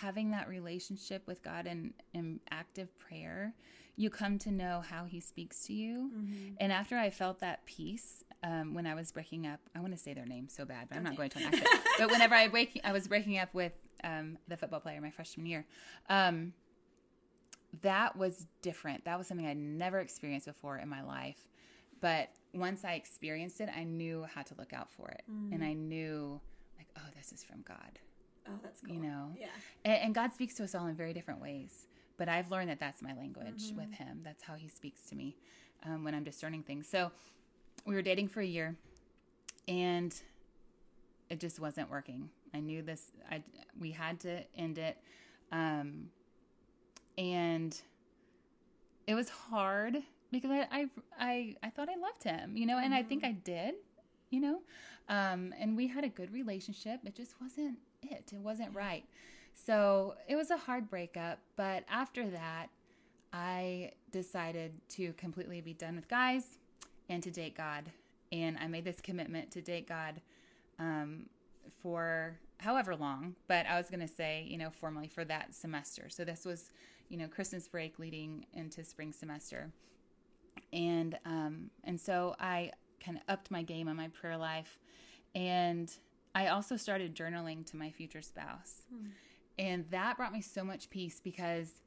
[0.00, 3.54] having that relationship with God and in active prayer.
[3.96, 6.10] You come to know how He speaks to you.
[6.14, 6.54] Mm-hmm.
[6.60, 9.98] And after I felt that peace, um, when I was breaking up, I want to
[9.98, 11.66] say their name so bad, but I'm not going to it.
[11.98, 13.72] but whenever I break, I was breaking up with
[14.04, 15.64] um, the football player my freshman year.
[16.08, 16.52] Um,
[17.82, 19.04] that was different.
[19.04, 21.46] That was something I'd never experienced before in my life.
[22.00, 25.22] But once I experienced it, I knew how to look out for it.
[25.54, 26.40] And I knew,
[26.76, 27.98] like, oh, this is from God,
[28.48, 28.94] Oh, that's cool.
[28.94, 29.32] you know?
[29.38, 29.46] Yeah.
[29.84, 31.86] And, and God speaks to us all in very different ways.
[32.18, 34.20] But I've learned that that's my language with Him.
[34.24, 35.36] That's how He speaks to me
[35.84, 36.88] um, when I'm discerning things.
[36.88, 37.10] So
[37.84, 38.74] we were dating for a year
[39.68, 40.14] and
[41.28, 42.30] it just wasn't working.
[42.54, 43.42] I knew this, I,
[43.78, 44.96] we had to end it.
[45.52, 46.06] Um,
[47.18, 47.78] and
[49.06, 49.98] it was hard
[50.32, 50.86] because I, I,
[51.18, 53.74] I, I thought I loved him, you know, and I think I did,
[54.30, 54.60] you know,
[55.08, 57.00] um, and we had a good relationship.
[57.04, 58.30] It just wasn't it.
[58.32, 59.04] It wasn't right.
[59.54, 61.38] So it was a hard breakup.
[61.56, 62.68] But after that,
[63.32, 66.58] I decided to completely be done with guys
[67.08, 67.84] and to date God.
[68.32, 70.20] And I made this commitment to date God
[70.78, 71.26] um,
[71.82, 76.08] for however long, but I was going to say, you know, formally for that semester.
[76.08, 76.70] So this was,
[77.08, 79.70] you know, Christmas break leading into spring semester.
[80.72, 82.72] And um, and so I
[83.04, 84.78] kind of upped my game on my prayer life,
[85.34, 85.92] and
[86.36, 88.82] I also started journaling to my future spouse,
[89.58, 91.80] and that brought me so much peace because,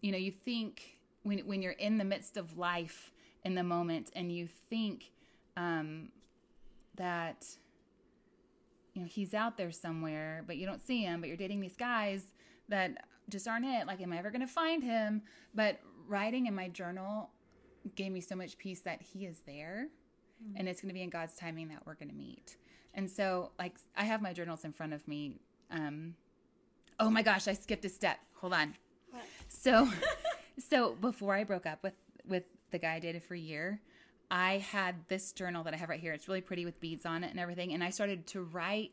[0.00, 3.12] you know, you think when when you're in the midst of life
[3.44, 5.12] in the moment, and you think
[5.58, 6.08] um,
[6.96, 7.46] that
[8.94, 11.76] you know he's out there somewhere but you don't see him but you're dating these
[11.76, 12.22] guys
[12.68, 13.86] that just aren't it.
[13.86, 15.22] Like am i ever going to find him?
[15.54, 17.30] But writing in my journal
[17.96, 19.88] gave me so much peace that he is there
[20.56, 22.56] and it's going to be in god's timing that we're going to meet
[22.94, 25.36] and so like i have my journals in front of me
[25.70, 26.14] um
[27.00, 28.74] oh my gosh i skipped a step hold on
[29.10, 29.22] What?
[29.48, 29.88] so
[30.68, 31.94] So before I broke up with
[32.28, 33.80] with the guy I dated for a year,
[34.30, 36.12] I had this journal that I have right here.
[36.12, 37.72] It's really pretty with beads on it and everything.
[37.72, 38.92] And I started to write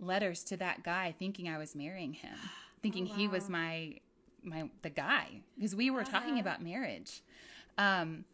[0.00, 2.34] letters to that guy, thinking I was marrying him,
[2.82, 3.98] thinking he was my
[4.42, 7.22] my the guy because we were talking about marriage.
[7.78, 8.24] Um,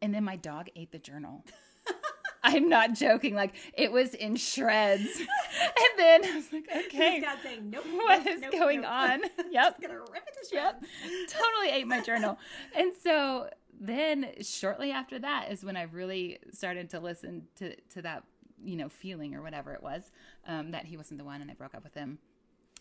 [0.00, 1.44] and then my dog ate the journal.
[2.44, 3.34] I'm not joking.
[3.34, 5.18] Like it was in shreds.
[5.18, 7.84] and then I was like, okay, God saying, nope.
[7.92, 8.90] what nope, is nope, going nope.
[8.90, 9.20] on?
[9.50, 9.80] Yep.
[9.80, 10.84] Gonna rip it to Yep.
[10.84, 11.32] shreds.
[11.32, 12.38] totally ate my journal.
[12.76, 18.02] And so then shortly after that is when I really started to listen to, to
[18.02, 18.24] that,
[18.64, 20.10] you know, feeling or whatever it was,
[20.46, 22.18] um, that he wasn't the one and I broke up with him.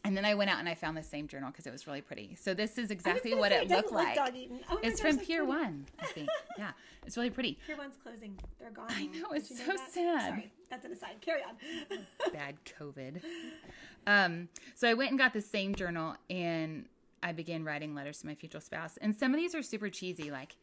[0.03, 2.01] And then I went out and I found the same journal because it was really
[2.01, 2.35] pretty.
[2.39, 4.17] So this is exactly what it doesn't looked look like.
[4.69, 5.45] Oh it's gosh, from Pier.
[5.45, 6.29] One, I think.
[6.57, 6.71] Yeah,
[7.05, 7.57] it's really pretty.
[7.65, 8.37] Pier One's closing.
[8.59, 8.87] They're gone.
[8.89, 9.91] I know, it's so that?
[9.91, 10.29] sad.
[10.29, 11.15] Sorry, that's an aside.
[11.21, 11.55] Carry on.
[12.33, 13.21] bad COVID.
[14.05, 16.85] Um, so I went and got the same journal and
[17.23, 18.97] I began writing letters to my future spouse.
[18.97, 20.55] And some of these are super cheesy, like,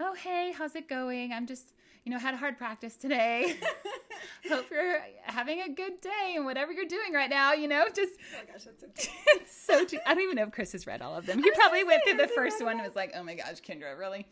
[0.00, 1.32] oh, hey, how's it going?
[1.32, 1.72] I'm just,
[2.06, 3.56] you know, had a hard practice today.
[4.48, 8.12] Hope you're having a good day and whatever you're doing right now, you know, just
[8.32, 9.10] oh my gosh, that's so cute.
[9.26, 11.42] it's so I don't even know if Chris has read all of them.
[11.42, 14.24] He probably went through the first one and was like, oh my gosh, Kendra, really?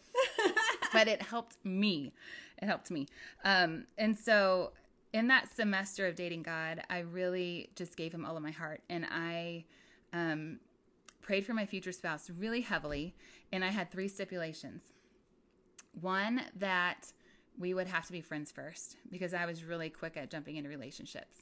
[0.93, 2.13] but it helped me.
[2.63, 3.09] It helped me.
[3.45, 4.71] Um, and so
[5.13, 8.83] in that semester of dating God, I really just gave him all of my heart.
[8.89, 9.65] And I
[10.13, 10.61] um,
[11.23, 13.17] prayed for my future spouse really heavily.
[13.51, 14.83] And I had three stipulations.
[16.01, 17.13] One, that
[17.59, 20.69] we would have to be friends first because I was really quick at jumping into
[20.69, 21.39] relationships.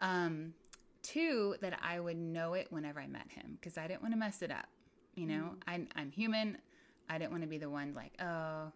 [0.00, 0.54] Um,
[1.02, 4.18] two, that I would know it whenever I met him because I didn't want to
[4.18, 4.66] mess it up.
[5.14, 6.58] You know, I'm, I'm human.
[7.08, 8.72] I didn't want to be the one like, oh,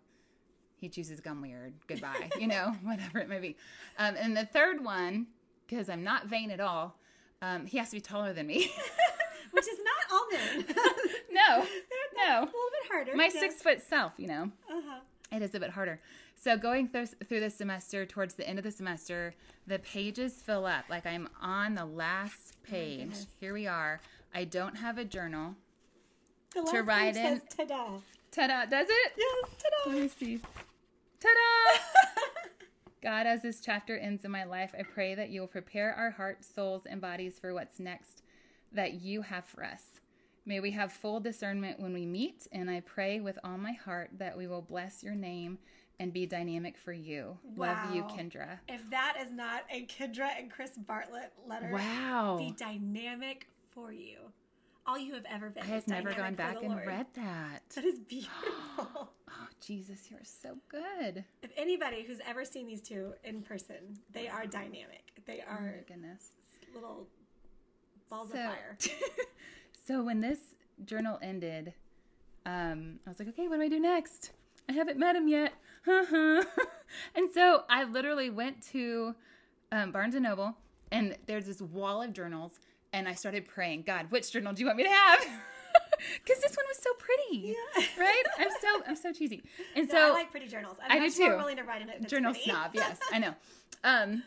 [0.76, 1.74] he chooses gum weird.
[1.86, 2.30] Goodbye.
[2.38, 3.56] you know, whatever it may be.
[3.98, 5.28] Um, and the third one,
[5.66, 6.98] because I'm not vain at all,
[7.42, 8.72] um, he has to be taller than me.
[9.52, 10.64] Which is not all men.
[11.30, 11.64] no,
[12.16, 12.38] no.
[12.38, 13.16] a little bit harder.
[13.16, 13.40] My yeah.
[13.40, 14.50] six foot self, you know.
[14.70, 15.00] Uh-huh.
[15.32, 16.00] It is a bit harder.
[16.36, 19.34] So going through through the semester, towards the end of the semester,
[19.66, 20.84] the pages fill up.
[20.88, 22.98] Like I'm on the last oh page.
[23.00, 23.26] goodness.
[23.40, 24.00] Here we are.
[24.34, 25.54] I don't have a journal.
[26.70, 27.98] To write in- says ta-da.
[28.30, 28.66] Ta-da!
[28.66, 29.12] Does it?
[29.16, 29.90] Yes, ta-da.
[29.90, 30.40] Let me see.
[31.20, 31.80] Ta-da!
[33.02, 36.10] God, as this chapter ends in my life, I pray that you will prepare our
[36.10, 38.22] hearts, souls, and bodies for what's next
[38.72, 40.00] that you have for us.
[40.46, 44.10] May we have full discernment when we meet, and I pray with all my heart
[44.18, 45.58] that we will bless your name
[45.98, 47.38] and be dynamic for you.
[47.56, 48.58] Love you, Kendra.
[48.68, 52.36] If that is not a Kendra and Chris Bartlett letter, Wow.
[52.38, 54.18] be dynamic for you.
[54.86, 55.62] All you have ever been.
[55.62, 56.86] I have never gone back and Lord.
[56.86, 57.60] read that.
[57.74, 59.10] That is beautiful.
[59.36, 61.24] Oh, Jesus, you're so good.
[61.42, 65.10] if anybody who's ever seen these two in person, they are dynamic.
[65.26, 65.58] They are.
[65.60, 66.30] Oh, my goodness.
[66.72, 67.08] little
[68.08, 68.78] balls so, of fire.
[69.86, 70.38] so when this
[70.84, 71.74] journal ended,
[72.46, 74.32] um, I was like, okay, what do I do next?
[74.68, 75.52] I haven't met him yet.
[75.86, 79.14] and so I literally went to
[79.72, 80.56] um, Barnes and Noble,
[80.90, 82.58] and there's this wall of journals,
[82.92, 85.26] and I started praying, God, which journal do you want me to have?
[86.24, 87.84] Because this one was so pretty, Yeah.
[87.98, 88.22] right?
[88.38, 89.42] I'm so I'm so cheesy,
[89.76, 90.76] and No, so I like pretty journals.
[90.84, 91.36] I'm I do too.
[91.36, 92.08] willing to write in it.
[92.08, 92.50] journal pretty.
[92.50, 93.34] snob yes i know
[93.84, 94.22] um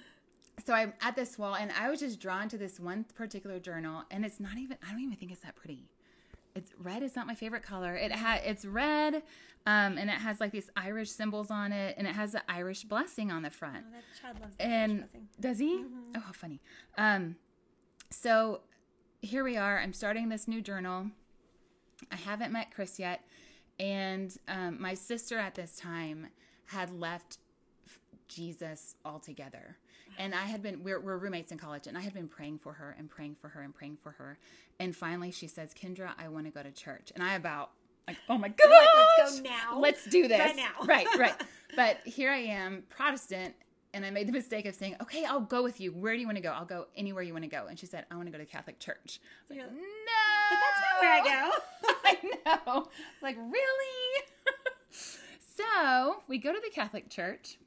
[0.66, 4.04] so i'm at this wall and i was just drawn to this one particular journal
[4.12, 5.90] and it's not even i don't even think it's that pretty.
[6.56, 7.94] It's red is not my favorite color.
[7.96, 9.22] It had it's red
[9.68, 12.84] um and it has like these irish symbols on it and it has the irish
[12.84, 13.86] blessing on the front.
[13.88, 15.06] Oh, that child loves and
[15.40, 15.86] does he?
[16.16, 16.60] Oh how funny.
[16.98, 17.36] Um
[18.10, 18.62] so
[19.22, 19.78] here we are.
[19.80, 21.12] I'm starting this new journal.
[22.12, 23.22] I haven't met chris yet
[23.80, 26.28] and um, my sister at this time
[26.66, 27.38] had left
[28.28, 29.78] jesus altogether
[30.18, 32.74] and i had been we're, we're roommates in college and i had been praying for
[32.74, 34.38] her and praying for her and praying for her
[34.80, 37.72] and finally she says kendra i want to go to church and i about
[38.08, 39.80] like oh my god like, let's go now.
[39.80, 40.86] let's do this Right now.
[40.86, 41.42] right right
[41.76, 43.54] but here i am protestant
[43.94, 45.92] and I made the mistake of saying, "Okay, I'll go with you.
[45.92, 46.52] Where do you want to go?
[46.52, 48.44] I'll go anywhere you want to go." And she said, "I want to go to
[48.44, 49.74] the Catholic church." Like, You're no,
[50.52, 51.52] But that's not where I go.
[52.06, 52.86] I know.
[52.86, 54.24] I like, really?
[55.58, 57.58] so we go to the Catholic church,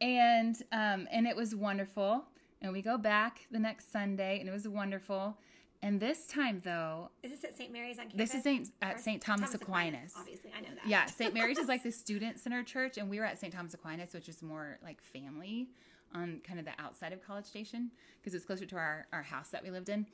[0.00, 2.24] and um, and it was wonderful.
[2.62, 5.36] And we go back the next Sunday, and it was wonderful.
[5.82, 7.70] And this time, though, Is this at St.
[7.70, 8.30] Mary's on campus?
[8.30, 9.20] this is Saint, at St.
[9.20, 10.14] Thomas, Aquinas.
[10.18, 10.88] Obviously, I know that.
[10.88, 11.34] Yeah, St.
[11.34, 13.52] Mary's is like the student center church, and we were at St.
[13.52, 15.68] Thomas Aquinas, which is more like family
[16.14, 19.50] on kind of the outside of College Station because it's closer to our, our house
[19.50, 20.06] that we lived in.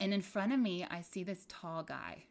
[0.00, 2.24] And in front of me, I see this tall guy.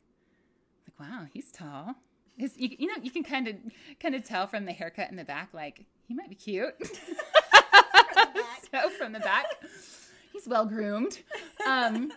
[0.87, 1.95] Like, wow, he's tall.
[2.37, 3.55] His, you, you know, you can kind of
[3.99, 6.75] kind of tell from the haircut in the back, like he might be cute.
[8.71, 9.45] so from the back,
[10.33, 11.19] he's well groomed.
[11.65, 12.11] Um,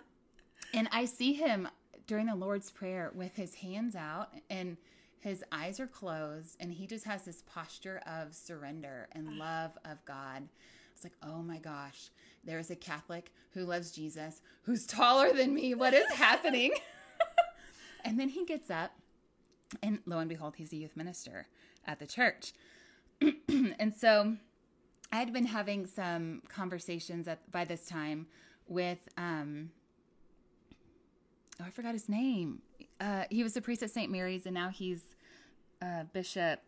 [0.72, 1.68] and I see him
[2.08, 4.76] during the Lord's Prayer with his hands out and
[5.20, 10.04] his eyes are closed and he just has this posture of surrender and love of
[10.04, 10.48] God.
[10.92, 12.10] It's like, oh my gosh,
[12.42, 15.74] there is a Catholic who loves Jesus, who's taller than me.
[15.74, 16.72] What is happening?
[18.04, 18.90] and then he gets up,
[19.84, 21.46] and lo and behold, he's a youth minister
[21.86, 22.52] at the church.
[23.48, 24.36] and so
[25.12, 28.26] I had been having some conversations at, by this time
[28.68, 29.70] with, um,
[31.60, 32.62] oh, I forgot his name.
[33.00, 34.10] Uh, he was a priest at St.
[34.10, 35.02] Mary's, and now he's
[35.82, 36.60] uh, Bishop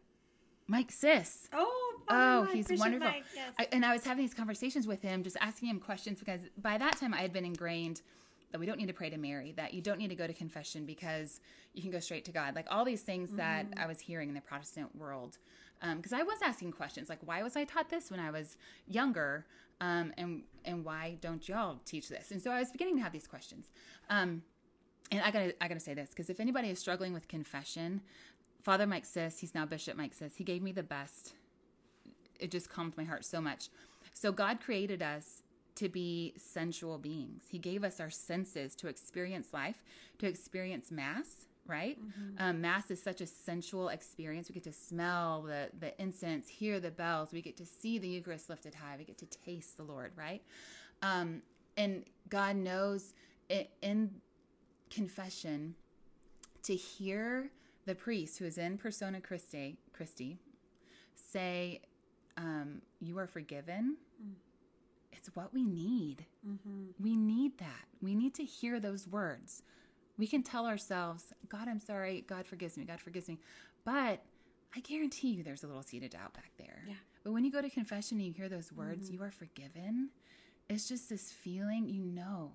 [0.66, 1.48] Mike Sis.
[1.52, 3.08] Oh, Oh, Mike, he's Bishop wonderful.
[3.08, 3.52] Mike, yes.
[3.58, 6.78] I, and I was having these conversations with him, just asking him questions because by
[6.78, 8.00] that time I had been ingrained
[8.52, 10.32] that we don't need to pray to Mary, that you don't need to go to
[10.32, 11.40] confession because
[11.74, 12.54] you can go straight to God.
[12.54, 13.80] Like all these things that Mm-hmm.
[13.80, 15.38] I was hearing in the Protestant world.
[15.80, 19.46] Because I was asking questions like, why was I taught this when I was younger?
[19.80, 22.30] Um, and and why don't y'all teach this?
[22.30, 23.66] And so I was beginning to have these questions.
[24.08, 24.42] Um,
[25.10, 28.00] and I gotta I gotta say this because if anybody is struggling with confession,
[28.62, 31.34] Father Mike Sis, he's now Bishop Mike Sis, he gave me the best
[32.40, 33.68] it just calmed my heart so much.
[34.12, 35.42] So God created us
[35.76, 37.44] to be sensual beings.
[37.50, 39.82] He gave us our senses to experience life,
[40.18, 41.98] to experience mass, right?
[42.38, 44.48] Um, mass is such a sensual experience.
[44.48, 47.32] We get to smell the the incense, hear the bells.
[47.32, 48.96] We get to see the Eucharist lifted high.
[48.98, 50.42] We get to taste the Lord, right?
[51.02, 51.42] Um,
[51.76, 53.14] and God knows
[53.50, 54.20] i- in
[54.90, 55.74] confession
[56.62, 57.50] to hear
[57.84, 60.38] the priest who is in persona Christi, Christi
[61.14, 61.82] say,
[62.36, 63.96] um, "You are forgiven."
[65.12, 66.26] It's what we need.
[67.00, 67.86] We need that.
[68.00, 69.62] We need to hear those words.
[70.18, 72.22] We can tell ourselves, "God, I'm sorry.
[72.26, 72.84] God forgives me.
[72.84, 73.38] God forgives me,"
[73.84, 74.24] but
[74.74, 76.84] I guarantee you, there's a little seed of doubt back there.
[76.86, 76.94] Yeah.
[77.22, 79.14] But when you go to confession and you hear those words, mm-hmm.
[79.14, 80.10] "You are forgiven,"
[80.68, 81.88] it's just this feeling.
[81.88, 82.52] You know.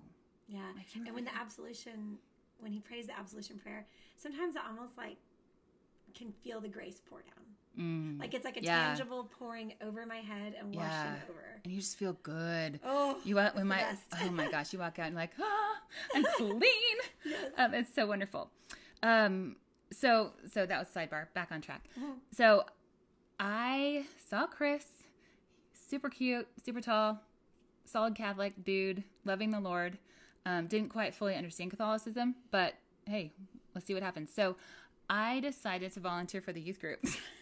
[0.48, 0.72] Yeah.
[0.76, 2.18] Like, And when the absolution,
[2.58, 5.16] when he prays the absolution prayer, sometimes I almost like
[6.14, 7.44] can feel the grace pour down.
[7.78, 8.20] Mm.
[8.20, 8.88] Like it's like a Yeah.
[8.88, 11.14] tangible pouring over my head and washing Yeah.
[11.28, 11.60] over.
[11.64, 12.80] and you just feel good.
[12.84, 15.80] Oh, You walk when my oh my gosh, you walk out and like ah,
[16.14, 16.60] I'm clean.
[17.56, 18.50] um, it's so wonderful.
[19.02, 19.56] Um,
[19.90, 21.26] so so that was sidebar.
[21.34, 21.84] Back on track.
[21.98, 22.16] Mhm.
[22.32, 22.64] So
[23.40, 24.86] I saw Chris,
[25.72, 27.20] super cute, super tall,
[27.84, 29.98] solid Catholic dude, loving the Lord.
[30.44, 32.74] Um, didn't quite fully understand Catholicism, but
[33.06, 33.32] hey,
[33.74, 34.32] let's see what happens.
[34.34, 34.56] So
[35.08, 37.04] I decided to volunteer for the youth group.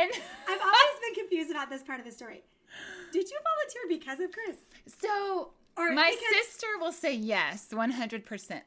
[0.00, 0.10] And
[0.48, 2.42] I've always been confused about this part of the story.
[3.12, 4.56] Did you volunteer because of Chris?
[5.00, 8.62] So Or my because- sister will say yes, 100%.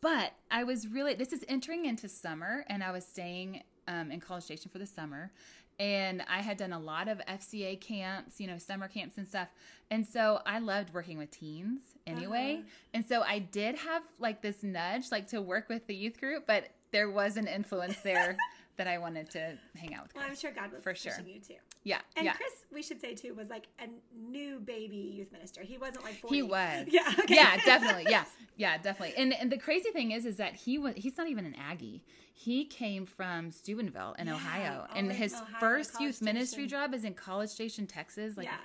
[0.00, 4.18] But I was really, this is entering into summer, and I was staying um, in
[4.18, 5.30] College Station for the summer.
[5.78, 9.48] And I had done a lot of FCA camps, you know, summer camps and stuff.
[9.90, 12.56] And so I loved working with teens anyway.
[12.58, 12.68] Uh-huh.
[12.94, 16.44] And so I did have like this nudge, like to work with the youth group,
[16.46, 18.36] but there was an influence there
[18.82, 20.14] that I wanted to hang out with.
[20.16, 21.12] Well, I'm sure God was For sure.
[21.24, 21.54] you too.
[21.84, 21.98] Yeah.
[22.16, 22.32] And yeah.
[22.32, 23.84] Chris, we should say too, was like a
[24.28, 25.62] new baby youth minister.
[25.62, 26.34] He wasn't like 40.
[26.34, 26.88] He was.
[26.90, 27.12] Yeah.
[27.20, 27.36] Okay.
[27.36, 28.06] Yeah, definitely.
[28.08, 28.24] Yeah.
[28.56, 29.14] Yeah, definitely.
[29.16, 32.02] And and the crazy thing is is that he was he's not even an Aggie.
[32.34, 34.86] He came from Steubenville in Yeah, Ohio.
[34.94, 38.36] And his Ohio, first youth ministry job is in College Station, Texas.
[38.36, 38.56] Like Yeah.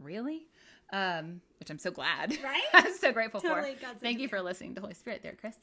[0.00, 0.46] really?
[0.92, 2.38] Um, which I'm so glad.
[2.42, 2.62] Right?
[2.72, 3.80] I'm so grateful Totally for.
[3.82, 5.56] God's Thank you for listening to Holy Spirit there, Chris.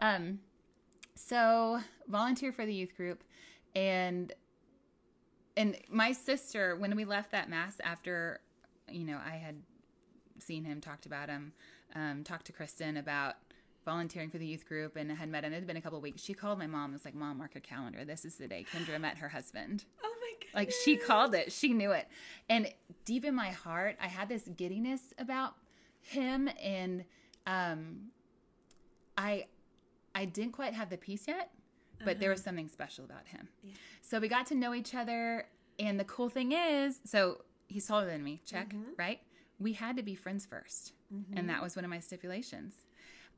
[0.00, 0.40] Um
[1.14, 3.22] so volunteer for the youth group
[3.74, 4.32] and
[5.56, 8.40] and my sister when we left that mass after
[8.90, 9.56] you know i had
[10.38, 11.52] seen him talked about him
[11.94, 13.36] um, talked to kristen about
[13.84, 15.52] volunteering for the youth group and had met him.
[15.52, 16.22] It had been a couple weeks.
[16.22, 18.04] She called my mom and was like mom mark your calendar.
[18.04, 19.84] This is the day kendra met her husband.
[20.04, 20.58] Oh my god.
[20.58, 21.50] like she called it.
[21.52, 22.06] She knew it.
[22.50, 22.70] And
[23.06, 25.54] deep in my heart i had this giddiness about
[26.00, 27.04] him and
[27.46, 28.10] um
[29.16, 29.46] i
[30.14, 31.50] i didn't quite have the peace yet
[32.04, 33.72] but there was something special about him Yeah.
[34.02, 35.46] so we got to know each other
[35.78, 38.98] and the cool thing is so he's taller than me check Mhm.
[38.98, 39.20] right
[39.58, 41.38] we had to be friends 1st Mm-hmm.
[41.38, 42.74] and that was one of my stipulations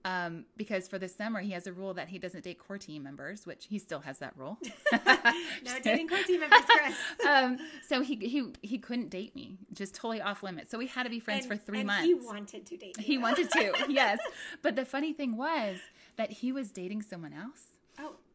[0.05, 3.03] um, because for the summer he has a rule that he doesn't date core team
[3.03, 4.59] members which he still has that rule
[4.93, 6.97] no dating core team members, Chris.
[7.28, 10.70] um, so he he he couldn't date me, just totally off limits.
[10.70, 12.07] So we had to be friends And- for three and months.
[12.07, 12.97] He wanted to date.
[12.99, 13.05] Me.
[13.05, 14.18] He wanted to, yes.
[14.62, 15.78] But the funny thing was
[16.16, 17.66] that he was dating someone else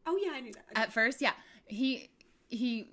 [0.06, 0.64] Oh, yeah, I knew that.
[0.72, 0.82] Okay.
[0.82, 1.20] at first.
[1.20, 1.32] Yeah,
[1.66, 2.10] he
[2.48, 2.92] he.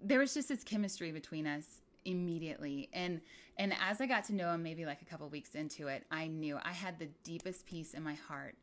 [0.00, 3.20] There was just this chemistry between us immediately, and
[3.56, 6.26] and as I got to know him, maybe like a couple weeks into it, I
[6.26, 8.56] knew I had the deepest peace in my heart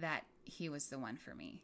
[0.00, 1.62] that he was the one for me.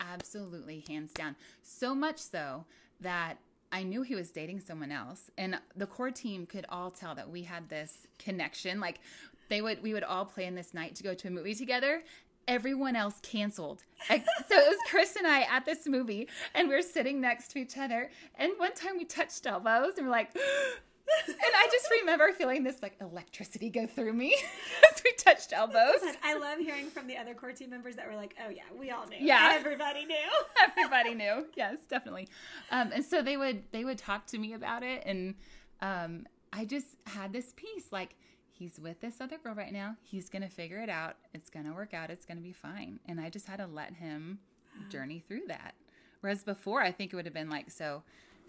[0.00, 1.36] Absolutely, hands down.
[1.62, 2.64] So much so
[3.00, 3.38] that
[3.70, 7.28] I knew he was dating someone else, and the core team could all tell that
[7.28, 8.80] we had this connection.
[8.80, 9.00] Like
[9.48, 12.02] they would, we would all plan this night to go to a movie together,
[12.48, 13.84] everyone else canceled.
[14.10, 17.52] I, so it was Chris and I at this movie, and we are sitting next
[17.52, 18.10] to each other.
[18.36, 20.34] And one time we touched elbows, and we're like,
[21.26, 24.34] and I just remember feeling this like electricity go through me
[24.92, 26.00] as we touched elbows.
[26.24, 28.90] I love hearing from the other core team members that were like, "Oh yeah, we
[28.90, 29.16] all knew.
[29.20, 29.52] Yeah.
[29.54, 30.16] everybody knew."
[30.78, 31.46] Everybody knew.
[31.54, 32.28] Yes, definitely.
[32.70, 35.34] Um, and so they would they would talk to me about it, and
[35.80, 38.16] um, I just had this piece like
[38.58, 39.96] he's with this other girl right now.
[40.02, 41.16] He's gonna figure it out.
[41.34, 42.10] It's gonna work out.
[42.10, 42.98] It's gonna be fine.
[43.06, 44.38] And I just had to let him
[44.90, 45.74] journey through that.
[46.20, 48.02] Whereas before, I think it would have been like, so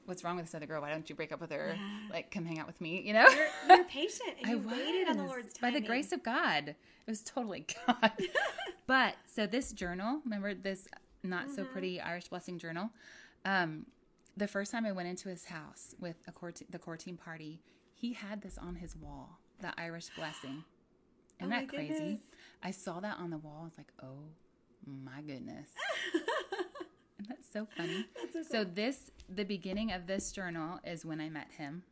[0.06, 0.82] what's wrong with this other girl?
[0.82, 1.76] Why don't you break up with her?
[1.76, 2.00] Yeah.
[2.12, 3.28] Like, come hang out with me, you know?
[3.30, 6.70] You're, you're patient and I you waited on the Lord's by the grace of God.
[6.70, 6.76] It
[7.08, 8.12] was totally God.
[8.88, 10.88] but so this journal, remember this
[11.24, 11.72] not so Mm-hmm.
[11.74, 12.90] pretty Irish blessing journal?
[13.46, 13.86] Um,
[14.36, 17.18] the first time I went into his house with a core te- the core team
[17.18, 17.62] party,
[17.94, 20.64] he had this on his wall, the Irish blessing.
[21.40, 21.94] Isn't Oh that crazy?
[21.94, 22.22] goodness.
[22.64, 23.60] I saw that on the wall.
[23.62, 24.30] I was like, oh
[24.86, 25.70] my goodness.
[27.18, 28.06] And that's so funny.
[28.16, 31.84] That's so So this the beginning of this journal is when I met him,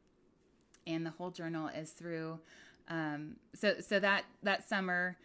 [0.85, 2.39] and the whole journal is through.
[2.89, 5.17] Um, so so that that summer,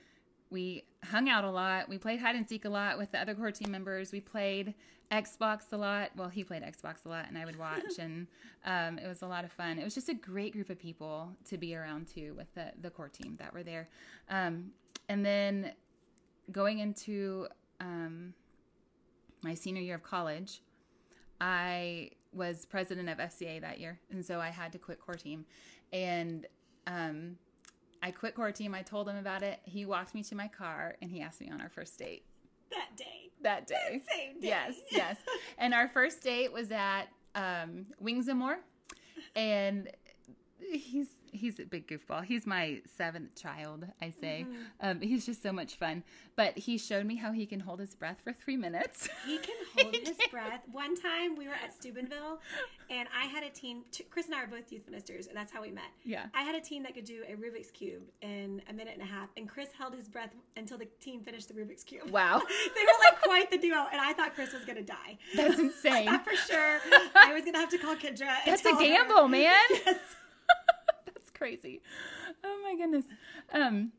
[0.51, 1.89] we hung out a lot.
[1.89, 4.13] We played hide and seek a lot with the other core team members.
[4.13, 4.75] We played
[5.13, 6.11] Xbox a lot.
[6.17, 8.27] Well, he played Xbox a lot, and I would watch, and
[8.65, 9.79] um, it was a lot of fun.
[9.79, 12.91] It was just a great group of people to be around too with the the
[12.91, 13.89] core team that were there.
[14.31, 14.71] Um,
[15.09, 15.73] and then
[16.51, 17.47] going into
[17.81, 18.33] um,
[19.43, 20.63] my senior year of college,
[21.41, 25.45] I was president of FCA that year, and so I had to quit core team.
[25.93, 26.47] And
[26.87, 27.37] um,
[28.03, 28.75] I quit core team.
[28.75, 29.61] I told him about it.
[29.65, 32.25] He walked me to my car, and he asked me on our first date
[32.73, 34.03] that day, that day.
[34.11, 34.49] same day.
[34.49, 35.17] Yes, yes.
[35.59, 38.59] And our first date was at um, Wings and More,
[39.37, 39.89] and
[40.73, 42.25] he's he's a big goofball.
[42.25, 44.47] He's my seventh child, I say.
[44.81, 46.05] Um, he's just so much fun.
[46.37, 49.09] But he showed me how he can hold his breath for three minutes.
[49.27, 50.61] He can hold his breath.
[50.71, 52.41] One time we were at Steubenville,
[52.91, 53.83] and I had a team.
[54.11, 55.91] Chris and I are both youth ministers, and that's how we met.
[56.05, 56.27] Yeah.
[56.35, 59.11] I had a team that could do a Rubik's cube in a minute and a
[59.13, 62.11] half, and Chris held his breath until the team finished the Rubik's cube.
[62.11, 62.39] Wow.
[62.75, 65.19] they were like quite the duo, and I thought Chris was gonna die.
[65.35, 66.07] That's I insane.
[66.07, 66.79] thought for sure
[67.15, 68.29] I was gonna have to call Kendra.
[68.45, 68.83] That's a tell her.
[68.85, 69.53] gamble, man.
[69.71, 69.99] Yes.
[71.43, 71.83] Crazy.
[72.45, 73.05] Oh my goodness.
[73.53, 73.91] Um,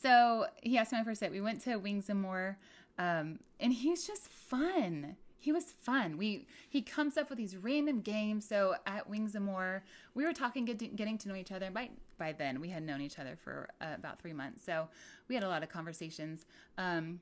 [0.00, 1.30] so he asked me my first date.
[1.30, 2.56] We went to Wings and More,
[2.98, 5.16] um, and he's just fun.
[5.36, 6.16] He was fun.
[6.16, 8.48] We he comes up with these random games.
[8.48, 9.84] So at Wings and More,
[10.14, 11.70] we were talking, get, getting to know each other.
[11.70, 14.64] By by then, we had known each other for uh, about three months.
[14.64, 14.88] So
[15.28, 16.46] we had a lot of conversations.
[16.78, 17.20] Um,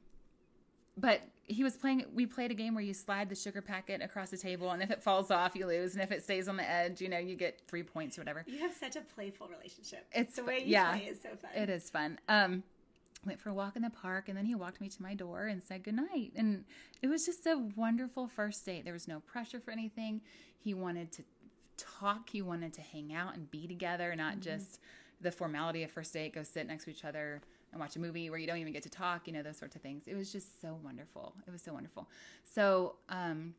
[0.96, 4.30] but he was playing we played a game where you slide the sugar packet across
[4.30, 6.68] the table and if it falls off you lose and if it stays on the
[6.68, 10.06] edge you know you get three points or whatever You have such a playful relationship.
[10.12, 10.96] It's the way you yeah.
[10.96, 11.50] play is so fun.
[11.54, 12.62] it is fun um
[13.24, 15.46] went for a walk in the park and then he walked me to my door
[15.46, 16.64] and said goodnight and
[17.02, 20.20] it was just a wonderful first date there was no pressure for anything
[20.58, 21.22] he wanted to
[21.76, 24.80] talk he wanted to hang out and be together not just
[25.20, 27.40] the formality of first date go sit next to each other
[27.72, 29.76] and watch a movie where you don't even get to talk you know those sorts
[29.76, 30.04] of things.
[30.06, 31.34] It was just so wonderful.
[31.46, 32.08] It was so wonderful.
[32.44, 33.54] So um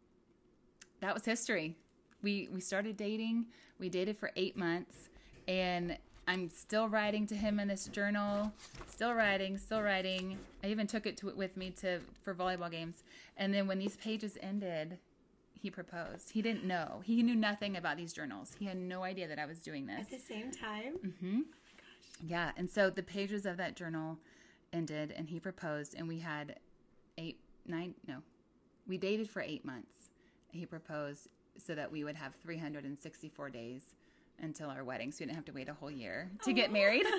[1.02, 1.76] that was history.
[2.22, 3.46] We we started dating.
[3.80, 5.10] We dated for eight months
[5.48, 8.54] and i'm still writing to him in this journal.
[8.88, 10.38] Still writing still writing.
[10.64, 13.04] I even took it to with me to for volleyball games.
[13.38, 15.00] And then when these pages ended
[15.64, 16.32] he proposed.
[16.32, 17.00] He didn't know.
[17.06, 18.54] He knew nothing about these journals.
[18.60, 20.02] He had no idea that i was doing this.
[20.02, 21.40] At the same time, hmm
[22.22, 24.18] Yeah, and so the pages of that journal
[24.72, 26.60] ended, and he proposed, and we had
[27.18, 28.18] eight, nine, no,
[28.88, 30.10] we dated for eight months.
[30.52, 33.96] He proposed so that we would have 364 days
[34.42, 37.06] until our wedding, so we didn't have to wait a whole year to get married.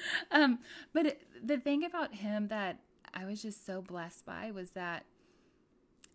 [0.30, 0.58] um,
[0.92, 2.78] but it, the thing about him that
[3.14, 5.04] I was just so blessed by was that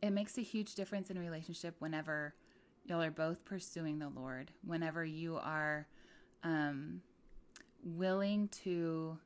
[0.02, 2.34] it makes a huge difference in a relationship whenever
[2.86, 5.88] y'all are both pursuing the Lord, whenever you are
[6.44, 7.02] um,
[7.84, 9.18] willing to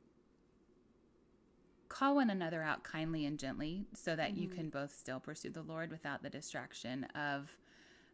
[1.89, 5.61] call one another out kindly and gently so that you can both still pursue the
[5.61, 7.49] Lord without the distraction of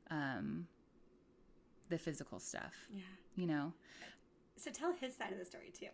[0.09, 0.67] um,
[1.89, 3.01] the physical stuff, yeah.
[3.35, 3.73] you know?
[4.55, 5.89] So tell his side of the story too,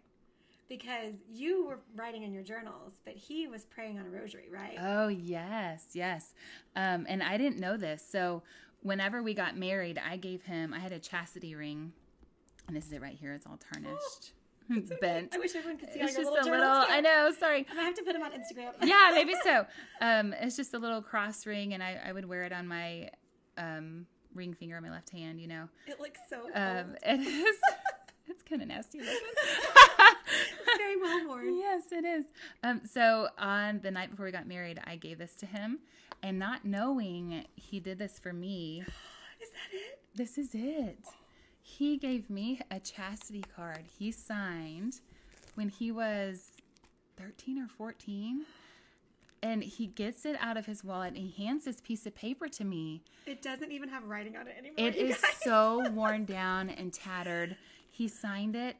[0.69, 4.77] because you were writing in your journals, but he was praying on a rosary, right?
[4.79, 6.33] Oh, yes, yes.
[6.77, 8.05] Um, and I didn't know this.
[8.09, 8.43] So
[8.81, 11.91] whenever we got married, I gave him, I had a chastity ring.
[12.67, 13.33] And this is it right here.
[13.33, 14.33] It's all tarnished,
[14.69, 15.33] It's bent.
[15.35, 16.87] I wish everyone could see all It's just little a little, journals.
[16.89, 17.65] I know, sorry.
[17.69, 18.71] I'm gonna have to put him on Instagram.
[18.83, 19.65] yeah, maybe so.
[20.01, 23.09] Um, it's just a little cross ring, and I, I would wear it on my
[23.57, 25.39] um, ring finger on my left hand.
[25.39, 27.55] You know, It looks so um, it is.
[28.27, 29.13] It's kind of nasty looking.
[29.15, 31.55] It's very well worn.
[31.57, 32.25] Yes, it is.
[32.63, 35.79] Um, so on the night before we got married, I gave this to him,
[36.21, 38.81] and not knowing he did this for me.
[39.41, 39.99] Is that it?
[40.15, 40.99] This is it.
[41.65, 44.99] He gave me a chastity card he signed
[45.55, 46.51] when he was
[47.17, 48.45] 13 or 14.
[49.41, 52.47] And he gets it out of his wallet and he hands this piece of paper
[52.49, 53.03] to me.
[53.25, 54.75] It doesn't even have writing on it anymore.
[54.77, 57.57] It is so worn down and tattered.
[57.89, 58.77] He signed it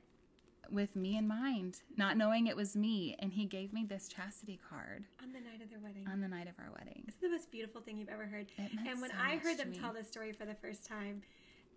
[0.72, 3.16] with me in mind, not knowing it was me.
[3.20, 6.08] And he gave me this chastity card on the night of their wedding.
[6.10, 7.04] on the night of our wedding.
[7.08, 8.48] It's the most beautiful thing you've ever heard.
[8.88, 11.22] And when so I heard them tell this story for the first time,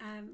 [0.01, 0.31] um,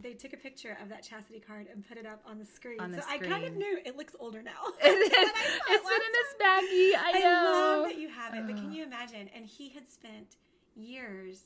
[0.00, 2.80] they took a picture of that chastity card and put it up on the screen.
[2.80, 4.52] On the so I kind of knew it looks older now.
[4.82, 5.10] It is.
[5.10, 6.94] than I thought It's last been in this baggie.
[6.98, 7.50] I I know.
[7.80, 9.28] love that you have it, but can you imagine?
[9.34, 10.36] And he had spent
[10.74, 11.44] years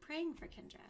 [0.00, 0.80] praying for Kendra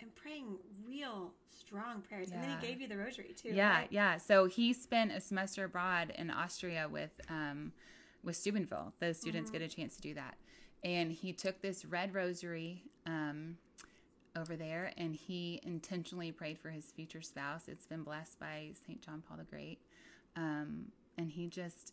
[0.00, 0.56] and praying
[0.86, 3.50] real strong prayers, and then he gave you the rosary too.
[3.50, 3.88] Yeah, right?
[3.90, 4.16] yeah.
[4.18, 7.72] So he spent a semester abroad in Austria with um,
[8.22, 8.92] with Steubenville.
[9.00, 9.58] Those students Mm-hmm.
[9.60, 10.36] get a chance to do that,
[10.84, 13.56] and he took this red rosary um,
[14.36, 17.62] over there, and he intentionally prayed for his future spouse.
[17.68, 19.78] It's been blessed by Saint John Paul the Great,
[20.36, 20.86] um,
[21.18, 21.92] and he just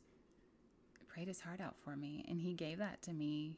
[1.08, 3.58] prayed his heart out for me, and he gave that to me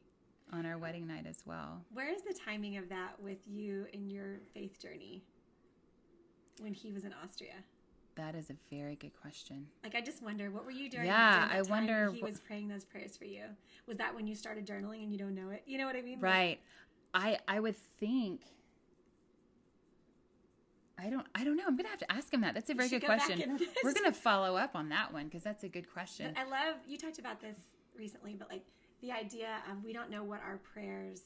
[0.52, 1.84] on our wedding night as well.
[1.94, 5.24] Where is the timing of that with you in your faith journey?
[6.62, 7.54] When he was in Austria,
[8.16, 9.68] That is a very good question.
[9.84, 11.06] like I just wonder, what were you doing?
[11.06, 13.44] Yeah, during I wonder he wh- was praying those prayers for you.
[13.88, 15.64] Was that when you started journaling and you don't know it?
[15.66, 16.16] You know what I mean?
[16.16, 16.60] Like, Right.
[17.14, 18.42] I I would think
[21.00, 21.64] I don't I don't know.
[21.68, 22.54] I'm going to have to ask him that.
[22.54, 23.58] That's a very good go question.
[23.84, 26.34] We're going to follow up on that one cuz that's a good question.
[26.36, 27.58] But I love you talked about this
[27.98, 28.66] recently, but like
[29.02, 31.22] the idea of we don't know what our prayers,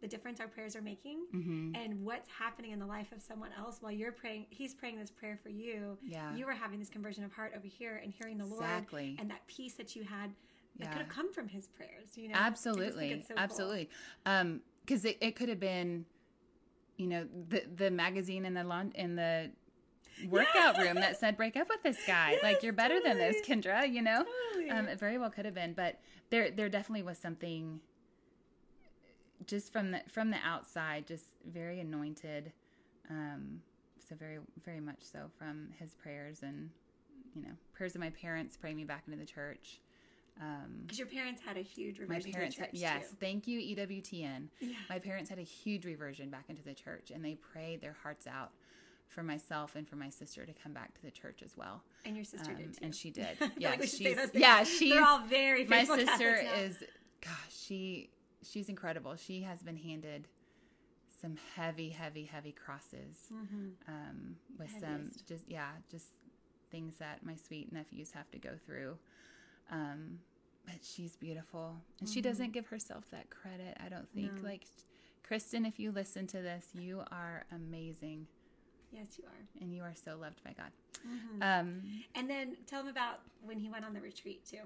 [0.00, 1.76] the difference our prayers are making, Mhm.
[1.76, 4.46] and what's happening in the life of someone else while you're praying.
[4.50, 5.98] He's praying this prayer for you.
[6.02, 6.34] Yeah.
[6.34, 9.08] You were having this conversion of heart over here and hearing the Exactly.
[9.10, 10.34] Lord and that peace that you had
[10.78, 10.92] that Yeah.
[10.92, 12.16] could have come from His prayers.
[12.18, 13.20] You know, I just think Absolutely.
[13.22, 13.38] so cool.
[13.38, 13.90] Absolutely.
[14.26, 16.06] Um cuz it, it could have been
[16.96, 19.50] you know the the magazine in the lawn in the
[20.28, 22.38] workout room that said break up with this guy.
[22.42, 23.36] like you're better than this.
[23.46, 24.24] Kendra, you know?
[24.52, 24.70] Totally.
[24.70, 27.80] Um, it very well could have been, but there there definitely was something
[29.46, 32.52] just from the from the outside, just very anointed.
[33.10, 33.60] Um,
[34.08, 36.70] so very very much so from his prayers and
[37.34, 39.80] you know prayers of my parents praying me back into the church.
[40.40, 42.30] Um, Because your parents had a huge reversion.
[42.30, 43.16] my parents, to the had, yes, too.
[43.20, 44.48] thank you EWTN.
[44.60, 44.74] Yeah.
[44.88, 48.26] My parents had a huge reversion back into the church, and they prayed their hearts
[48.26, 48.50] out
[49.08, 51.82] for myself and for my sister to come back to the church as well.
[52.06, 52.84] And your sister Um, did too.
[52.84, 53.36] and she did.
[53.58, 56.82] Yeah, like she's- yeah, she's- They're all very my sister is
[57.20, 58.10] gosh she
[58.42, 60.26] she's incredible she has been handed
[61.20, 63.30] some heavy heavy heavy crosses
[63.86, 66.06] um, with some just yeah just
[66.72, 68.96] things that my sweet nephews have to go through
[69.70, 70.18] um,
[70.66, 74.48] but she's beautiful and she doesn't give herself that credit i don't think No.
[74.48, 74.62] like
[75.26, 78.26] kristen if you listen to this you are amazing
[78.92, 79.62] Yes, you are.
[79.62, 80.70] and you are so loved by god
[81.04, 81.42] Mm-hmm.
[81.42, 81.82] um,
[82.14, 84.58] And then tell him about when he went on the retreat too.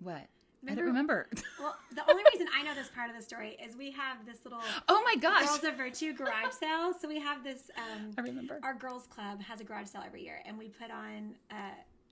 [0.00, 0.26] what
[0.68, 1.28] i don't remember
[1.60, 4.44] Well, the only reason I know this part of the story is we have this
[4.44, 6.92] little oh my gosh Girls of Virtue garage sale.
[7.00, 7.70] So we have this.
[7.76, 10.90] Um, i remember our girls club has a garage sale every year, and we put
[10.90, 11.34] on.
[11.50, 11.54] Uh,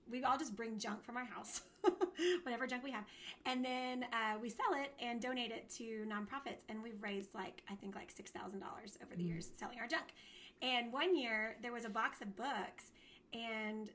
[0.09, 1.61] we all just bring junk from our house,
[2.43, 3.05] whatever junk we have,
[3.45, 6.61] and then uh, we sell it and donate it to nonprofits.
[6.69, 9.87] And we've raised like I think like six thousand dollars over the years selling our
[9.87, 10.13] junk.
[10.61, 12.91] And one year there was a box of books,
[13.33, 13.89] and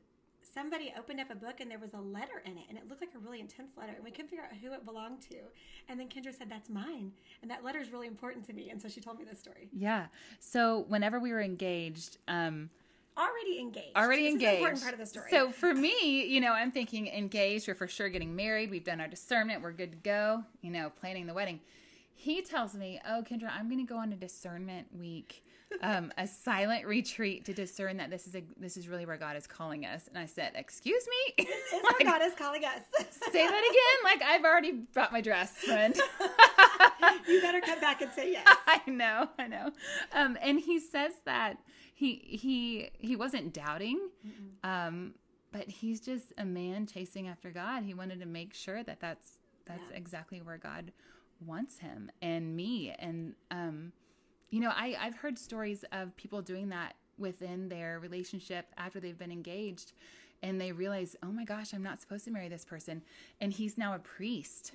[0.55, 2.65] somebody opened up a book and there was a letter in it.
[2.69, 3.93] And it looked like a really intense letter.
[3.95, 5.37] And we couldn't figure out who it belonged to.
[5.89, 7.13] And then kendra said that's mine.
[7.43, 8.71] And that letter is really important to me.
[8.71, 9.69] And so she told me this story.
[9.73, 10.07] Yeah.
[10.41, 12.71] So whenever we were engaged, um,
[13.19, 14.57] already engaged already this engaged.
[14.59, 17.69] important part of the story So for me, you know, I'm thinking engaged.
[17.69, 18.71] We're for sure getting married.
[18.71, 19.63] We've done our discernment.
[19.63, 20.45] We're good to go.
[20.63, 21.61] You know, planning the wedding.
[22.15, 25.45] He tells me, "Oh, Kendra, I'm going to go on a discernment week,
[25.83, 29.37] um, a silent retreat to discern that this is a this is really where God
[29.37, 32.81] is calling us." And I said, "Excuse me." This is where God is calling us.
[33.33, 34.05] Say that again.
[34.05, 35.95] Like I've already brought my dress, friend.
[37.29, 38.47] you better come back and say yes.
[38.67, 39.71] I know, I know.
[40.13, 41.59] Um, and he says that
[41.99, 42.11] he
[42.43, 43.99] he he wasn't doubting,
[44.63, 45.15] um,
[45.53, 47.83] but he's just a man chasing after God.
[47.83, 49.97] He wanted to make sure that that's that's Yeah.
[49.97, 50.93] exactly where God
[51.45, 52.95] wants him and me.
[52.99, 53.93] And um,
[54.51, 59.19] you know, I I've heard stories of people doing that within their relationship after they've
[59.19, 59.93] been engaged.
[60.41, 63.03] And they realize, oh my gosh, I'm not supposed to marry this person,
[63.41, 64.71] and he's now a priest,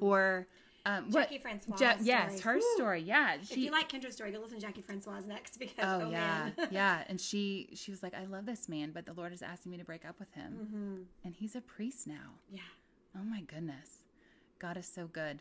[0.00, 0.46] or
[0.84, 1.76] Um, Jackie Francois.
[1.78, 2.60] Ja- yes, her Woo.
[2.74, 3.02] story.
[3.02, 6.06] Yeah, She, If you like Kendra's story, go listen to Jackie Francois next because oh,
[6.06, 9.32] oh, yeah, yeah, and she she was like, I love this man, but the Lord
[9.32, 12.34] is asking me to break up with him, hmm and he's a priest now.
[12.50, 12.60] Yeah.
[13.16, 14.04] Oh my goodness,
[14.58, 15.40] God is so good.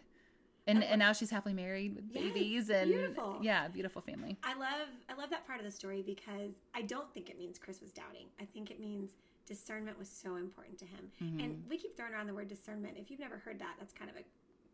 [0.67, 3.39] And and now she's happily married with Yes, babies and beautiful.
[3.41, 4.37] yeah, beautiful family.
[4.43, 7.57] I love I love that part of the story because I don't think it means
[7.57, 8.27] Chris was doubting.
[8.39, 9.11] I think it means
[9.47, 11.11] discernment was so important to him.
[11.21, 11.39] Mm-hmm.
[11.39, 12.95] And we keep throwing around the word discernment.
[12.97, 14.23] If you've never heard that, that's kind of a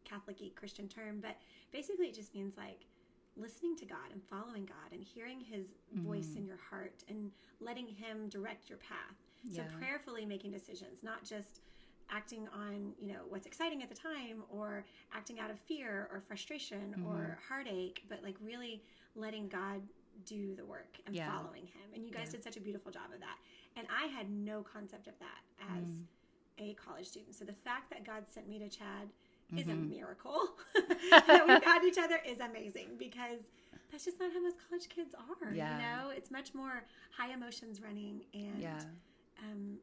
[0.07, 1.35] Catholic Christian term, but
[1.71, 2.85] basically it just means like
[3.35, 5.67] listening to God and following God and hearing his
[6.03, 6.39] voice Mm-hmm.
[6.39, 9.15] in your heart and letting him direct your path.
[9.55, 11.61] So prayerfully making decisions, not just
[12.09, 14.83] acting on, you know, what's exciting at the time or
[15.13, 17.05] acting out of fear or frustration Mm-hmm.
[17.07, 18.81] or heartache, but like really
[19.15, 19.81] letting God
[20.25, 21.29] do the work and Yeah.
[21.31, 21.93] following him.
[21.93, 22.31] And you guys Yeah.
[22.33, 23.37] did such a beautiful job of that.
[23.75, 26.07] And I had no concept of that as Mm.
[26.59, 27.35] a college student.
[27.35, 29.09] So the fact that God sent me to Chad
[29.55, 29.89] is a Mhm.
[29.89, 30.55] miracle.
[31.27, 33.39] that we got each other is amazing because
[33.91, 35.53] that's just not how most college kids are.
[35.53, 35.71] Yeah.
[35.77, 36.83] You know, it's much more
[37.15, 38.79] high emotions running and Yeah,
[39.43, 39.77] um,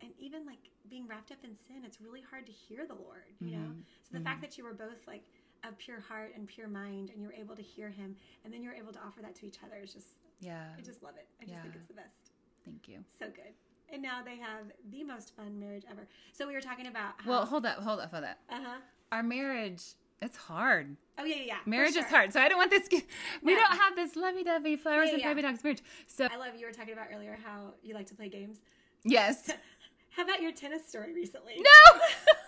[0.00, 3.34] and even like being wrapped up in sin, it's really hard to hear the Lord,
[3.40, 3.58] you know?
[3.72, 3.84] Mhm.
[4.02, 5.24] So the fact that you were both like
[5.64, 8.62] of pure heart and pure mind and you were able to hear him and then
[8.62, 10.72] you're able to offer that to each other is just, yeah.
[10.78, 11.26] I just love it.
[11.42, 12.32] I just think it's the best.
[12.64, 13.04] Thank you.
[13.18, 13.54] So good.
[13.90, 16.06] And now they have the most fun marriage ever.
[16.32, 18.38] So we were talking about how, Well, hold up, hold up, hold up.
[18.50, 18.80] uh huh.
[19.10, 19.82] Our marriage,
[20.20, 20.96] it's hard.
[21.18, 21.56] Oh yeah, yeah, yeah.
[21.66, 22.32] Marriage is hard.
[22.32, 22.88] So I don't want this.
[23.42, 23.60] We No.
[23.60, 25.28] don't have this lovey-dovey flowers Yeah, and yeah.
[25.28, 25.82] baby dogs marriage.
[26.06, 28.58] So I love you were talking about earlier how you like to play games.
[29.04, 29.50] yes.
[30.10, 31.54] How about your tennis story recently?
[31.58, 32.00] No.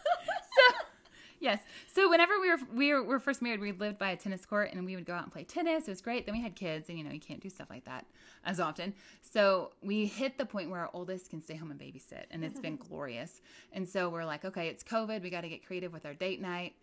[1.41, 1.61] yes.
[1.93, 4.71] So whenever we were we were, were first married, we lived by a tennis court,
[4.73, 5.89] and we would go out and play tennis.
[5.89, 6.27] It was great.
[6.27, 8.07] Then we had kids, and you know you can't do stuff like that
[8.45, 8.95] as often.
[9.23, 12.61] So we hit the point where our oldest can stay home and babysit, and it's
[12.61, 13.41] been glorious.
[13.73, 15.23] And so we're like, okay, it's COVID.
[15.23, 16.75] We got to get creative with our date night.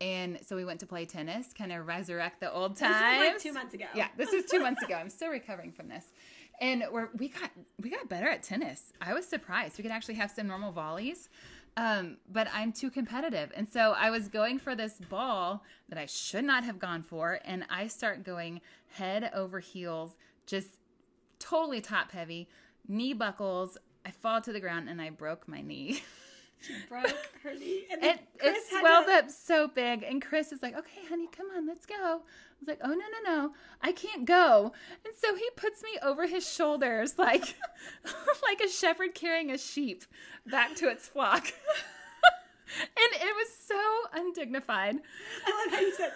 [0.00, 3.18] And so we went to play tennis, kind of resurrect the old This times.
[3.18, 3.86] was like two months ago.
[3.94, 4.94] Yeah, this was two months ago.
[4.94, 6.04] I'm still recovering from this.
[6.60, 7.50] And we're, we got
[7.80, 8.92] we got better at tennis.
[9.00, 9.78] I was surprised.
[9.78, 11.28] We could actually have some normal volleys.
[11.76, 13.52] Um, but I'm too competitive.
[13.54, 17.38] And so I was going for this ball that I should not have gone for.
[17.44, 20.16] And I start going head over heels,
[20.46, 20.78] just
[21.38, 22.48] totally top heavy,
[22.88, 23.76] knee buckles.
[24.06, 26.02] I fall to the ground and I broke my knee.
[26.60, 27.06] She broke
[27.42, 27.84] her knee.
[27.92, 31.46] And It, it swelled to- up so big, and Chris is like, "Okay, honey, come
[31.56, 33.52] on, let's go." I was like, "Oh no, no, no,
[33.82, 34.72] I can't go."
[35.04, 37.54] And so he puts me over his shoulders, like,
[38.42, 40.04] like a shepherd carrying a sheep
[40.46, 41.44] back to its flock,
[42.66, 43.80] and it was so
[44.14, 44.96] undignified.
[45.46, 46.12] I love how you said,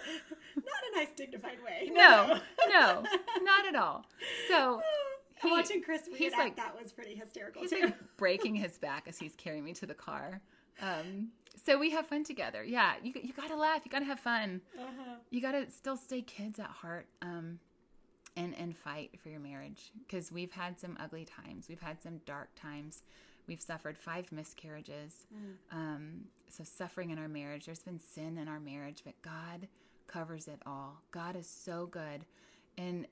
[0.57, 1.89] not a nice, dignified way.
[1.93, 3.03] No, no,
[3.43, 4.05] not at all.
[4.49, 5.10] So oh,
[5.41, 7.81] he- Watching Chris he's like- that was pretty hysterical he's too.
[7.85, 10.41] like breaking his back as he's carrying me to the car.
[10.81, 11.29] Um,
[11.65, 12.63] so we have fun together.
[12.63, 13.81] Yeah, you you gotta laugh.
[13.85, 14.61] You gotta have fun.
[14.79, 15.15] uh-huh.
[15.29, 17.59] you got to still stay kids at heart um
[18.37, 22.19] and and fight for your marriage because we've had some ugly times we've had some
[22.25, 23.03] dark times
[23.45, 25.25] we've suffered five miscarriages
[25.71, 29.67] um so suffering in our marriage there's been sin in our marriage but god
[30.07, 32.23] covers it all god is so good
[32.77, 33.05] and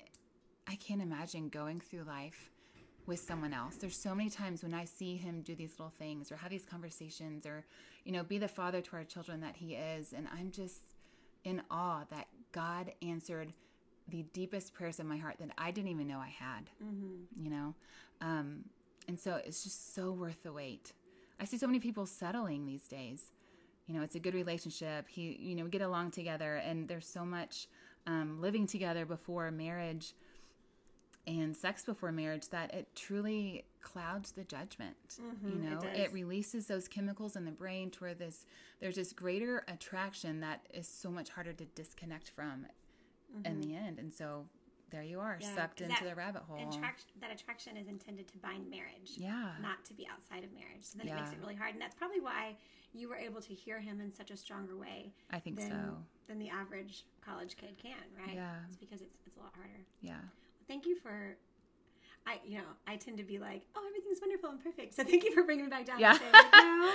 [0.69, 2.51] i can't imagine going through life
[3.05, 3.75] with someone else.
[3.77, 6.63] There's so many times when I see him do these little things or have these
[6.65, 7.65] conversations or,
[8.05, 10.13] you know, be the father to our children that he is.
[10.13, 10.81] And I'm just
[11.43, 13.51] in awe that God answered
[14.09, 17.43] the deepest prayers of my heart that I didn't even know I had, Mm-hmm.
[17.43, 17.73] you know?
[18.21, 18.65] Um,
[19.07, 20.93] and so it's just so worth the wait.
[21.39, 23.31] I see so many people settling these days.
[23.87, 25.07] You know, it's a good relationship.
[25.07, 27.67] He, you know, we get along together, and there's so much
[28.05, 30.13] um, living together before marriage
[31.27, 34.95] and sex before marriage that it truly clouds the judgment.
[35.19, 35.97] Mhm, you know, does.
[35.97, 38.45] it, releases those chemicals in the brain to where this
[38.79, 42.65] there's this greater attraction that is so much harder to disconnect from
[43.45, 43.99] in the end.
[43.99, 44.47] And so
[44.89, 45.43] there you are, Mm-hmm.
[45.43, 46.57] Yeah, sucked into the rabbit hole.
[47.21, 49.51] That attraction is intended to bind marriage, yeah.
[49.61, 50.81] not to be outside of marriage.
[50.81, 52.55] So then it makes it really hard, and that's probably why
[52.93, 55.97] you were able to hear him in such a stronger way I think than so.
[56.27, 58.35] than the average college kid can, right?
[58.35, 58.55] Yeah.
[58.67, 59.85] it's because it's it's a lot harder.
[60.01, 60.21] Yeah.
[60.69, 61.35] Thank you for.
[62.27, 65.23] I you know I tend to be like oh everything's wonderful and perfect so thank
[65.23, 65.99] you for bringing me back down.
[65.99, 66.11] Yeah.
[66.11, 66.93] And saying,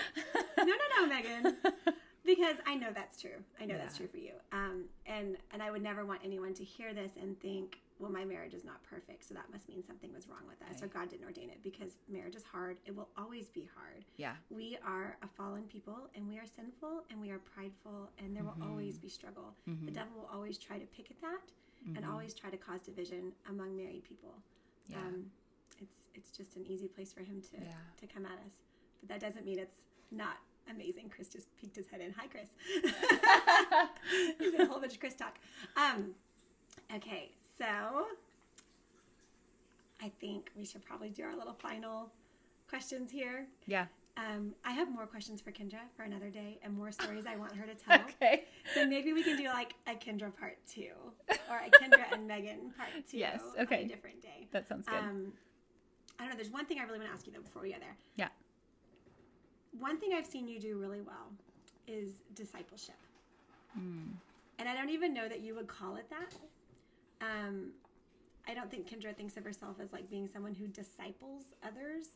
[0.58, 1.56] no, no, no, no, Megan.
[2.24, 3.38] because I know that's true.
[3.60, 4.32] I know that's true for you.
[4.52, 8.24] Um, and and I would never want anyone to hear this and think, well, my
[8.24, 11.08] marriage is not perfect, so that must mean something was wrong with us, or God
[11.10, 11.62] didn't ordain it.
[11.62, 12.76] Because marriage is hard.
[12.86, 14.04] It will always be hard.
[14.16, 14.34] yeah.
[14.50, 18.44] We are a fallen people, and we are sinful, and we are prideful, and there
[18.44, 19.54] will always be struggle.
[19.66, 21.50] The devil will always try to pick at that,
[21.96, 24.34] and always try to cause division among married people.
[24.88, 24.98] Yeah.
[24.98, 25.26] Um,
[25.80, 27.72] it's it's just an easy place for him to Yeah.
[28.00, 28.54] to come at us.
[29.00, 30.38] But that doesn't mean it's not
[30.70, 31.10] amazing.
[31.14, 32.12] Chris just peeked his head in.
[32.12, 32.48] Hi, Chris.
[34.38, 35.36] He's got a whole bunch of Chris talk.
[35.76, 36.14] Um,
[36.94, 38.06] okay, so
[40.02, 42.10] I think we should probably do our little final
[42.68, 43.46] questions here.
[43.66, 43.86] Yeah.
[44.16, 47.56] Um, I have more questions for Kendra for another day and more stories I want
[47.56, 48.00] her to tell.
[48.00, 48.44] Okay.
[48.74, 50.90] So maybe we can do like a Kendra part two
[51.50, 53.18] or a Kendra and Megan part two.
[53.18, 53.82] Yes, On okay.
[53.84, 54.46] a different day.
[54.52, 54.94] That sounds good.
[54.98, 55.32] Um,
[56.18, 56.36] I don't know.
[56.36, 57.96] There's one thing I really want to ask you though before we go there.
[58.16, 58.28] yeah.
[59.80, 61.32] One thing I've seen you do really well
[61.88, 62.94] is discipleship.
[63.74, 64.12] Hmm.
[64.60, 66.34] And I don't even know that you would call it that.
[67.20, 67.70] Um,
[68.46, 72.06] I don't think Kendra thinks of herself as like being someone who disciples others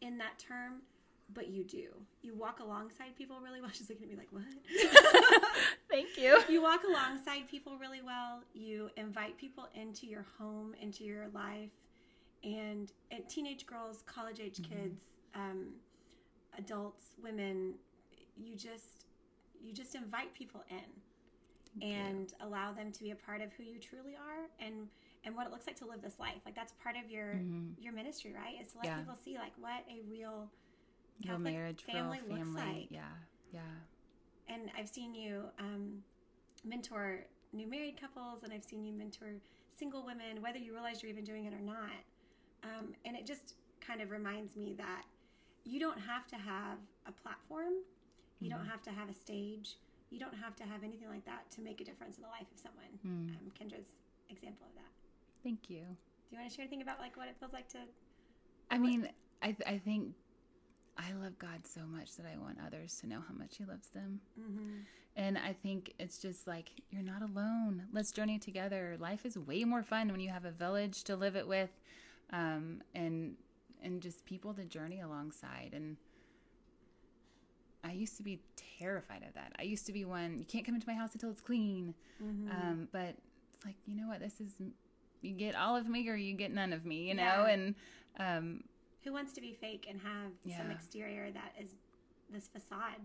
[0.00, 0.82] in that term,
[1.34, 1.88] but you do.
[2.22, 3.70] You walk alongside people really well.
[3.74, 4.42] She's looking at me like, what?
[5.90, 6.40] Thank you.
[6.48, 8.40] you walk alongside people really well.
[8.54, 11.70] You invite people into your home, into your life,
[12.44, 15.00] and, and teenage girls, college age kids,
[15.34, 15.74] um,
[16.58, 17.74] adults, women.
[18.36, 19.04] You just
[19.62, 23.78] you just invite people in and allow them to be a part of who you
[23.78, 24.88] truly are and
[25.24, 26.40] and what it looks like to live this life.
[26.46, 27.34] Like that's part of your
[27.78, 28.54] your ministry, right?
[28.60, 28.96] Is to let Yeah.
[28.98, 30.50] people see like what a real
[31.24, 32.80] Real Catholic marriage, family real looks family.
[32.80, 32.90] like.
[32.90, 33.00] Yeah.
[33.52, 33.60] Yeah.
[34.54, 36.02] and I've seen you um,
[36.64, 39.34] mentor new married couples, and I've seen you mentor
[39.76, 41.98] single women, whether you realize you're even doing it or not.
[42.62, 45.02] Um, and it just kind of reminds me that
[45.64, 47.72] you don't have to have a platform,
[48.40, 49.76] you don't have to have a stage,
[50.10, 52.46] you don't have to have anything like that to make a difference in the life
[52.52, 52.98] of someone.
[53.04, 53.96] Um, Kendra's
[54.28, 54.90] example of that.
[55.42, 55.80] Thank you.
[55.80, 57.78] Do you want to share anything about like what it feels like to?
[58.70, 59.08] I mean,
[59.42, 60.14] I, th- I think
[61.02, 63.88] I love God so much that I want others to know how much He loves
[63.88, 64.20] them.
[65.16, 67.84] And I think it's just like, you're not alone.
[67.92, 68.96] Let's journey together.
[69.00, 71.70] Life is way more fun when you have a village to live it with
[72.32, 73.36] um, and,
[73.82, 75.70] and just people to journey alongside.
[75.72, 75.96] And
[77.82, 78.40] I used to be
[78.78, 79.52] terrified of that.
[79.58, 81.94] I used to be one, you can't come into my house until it's clean.
[82.50, 83.14] Um, but
[83.54, 84.20] it's like, you know what?
[84.20, 84.52] This is,
[85.22, 87.22] you get all of me or you get none of me, you know?
[87.22, 87.46] Yeah.
[87.48, 87.74] And,
[88.18, 88.64] um,
[89.04, 91.74] Who wants to be fake and have some exterior that is
[92.30, 93.00] this facade?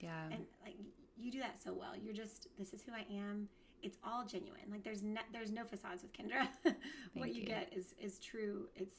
[0.00, 0.24] yeah.
[0.32, 0.76] and like
[1.18, 1.92] you do that so well.
[2.02, 3.48] You're just this is who i am.
[3.82, 4.62] It's all genuine.
[4.70, 6.48] Like there's no there's no facades with kendra.
[7.14, 7.46] What you, you.
[7.46, 8.68] get is is true.
[8.76, 8.94] It's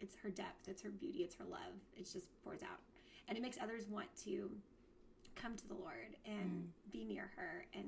[0.00, 0.68] it's her depth.
[0.68, 1.20] It's her beauty.
[1.20, 1.74] It's her love.
[1.96, 2.80] It just pours out.
[3.28, 4.50] And it makes others want to
[5.36, 6.50] come to the lord and
[6.88, 6.92] Mm.
[6.92, 7.64] be near her.
[7.74, 7.86] And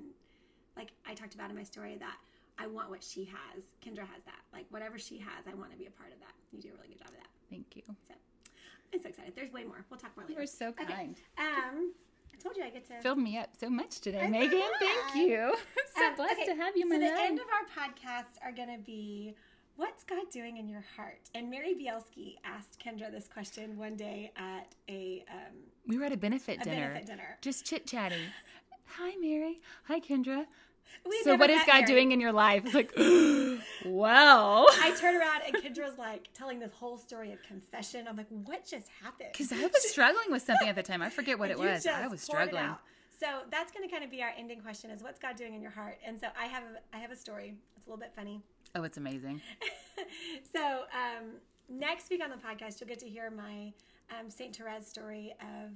[0.77, 2.17] like i talked about in my story that
[2.59, 5.77] i want what she has kendra has that like whatever she has i want to
[5.77, 7.83] be a part of that you do a really good job of that Thank you.
[8.09, 8.15] so
[8.93, 10.85] i'm so excited there's way more we'll talk more later You are so Okay.
[10.85, 11.17] kind.
[11.39, 11.93] um
[12.33, 14.61] i told you i get to Filled me up so much today, I Megan.
[14.81, 15.55] Thank you.
[15.97, 17.19] so Um, blessed okay, to have you, my So the love.
[17.21, 19.35] end of our podcast are going to be
[19.77, 21.21] what's God doing in your heart?
[21.35, 25.55] And Mary Bielski asked Kendra this question one day at a, um,
[25.87, 27.39] we were at a benefit a dinner, benefit dinner.
[27.43, 28.21] just chit chatting.
[28.99, 29.61] Hi, Mary.
[29.89, 30.47] Hi, Kendra.
[31.07, 31.87] We so, what is God Mary.
[31.87, 32.63] doing in your life?
[32.65, 32.91] It's like,
[33.85, 38.07] well, I turn around and Kendra's like telling this whole story of confession.
[38.09, 39.29] I'm like, what just happened?
[39.33, 41.03] because I was struggling with something at the time.
[41.03, 41.87] I forget what it was.
[41.87, 42.75] I was struggling.
[43.21, 45.61] So that's going to kind of be our ending question: is what's God doing in
[45.61, 45.99] your heart?
[46.07, 46.65] And so I have
[46.95, 47.55] I have a story.
[47.77, 48.41] It's a little bit funny.
[48.75, 49.41] Oh, it's amazing.
[50.53, 51.35] so um,
[51.69, 53.73] next week on the podcast, you'll get to hear my
[54.11, 55.71] um, Saint Therese story of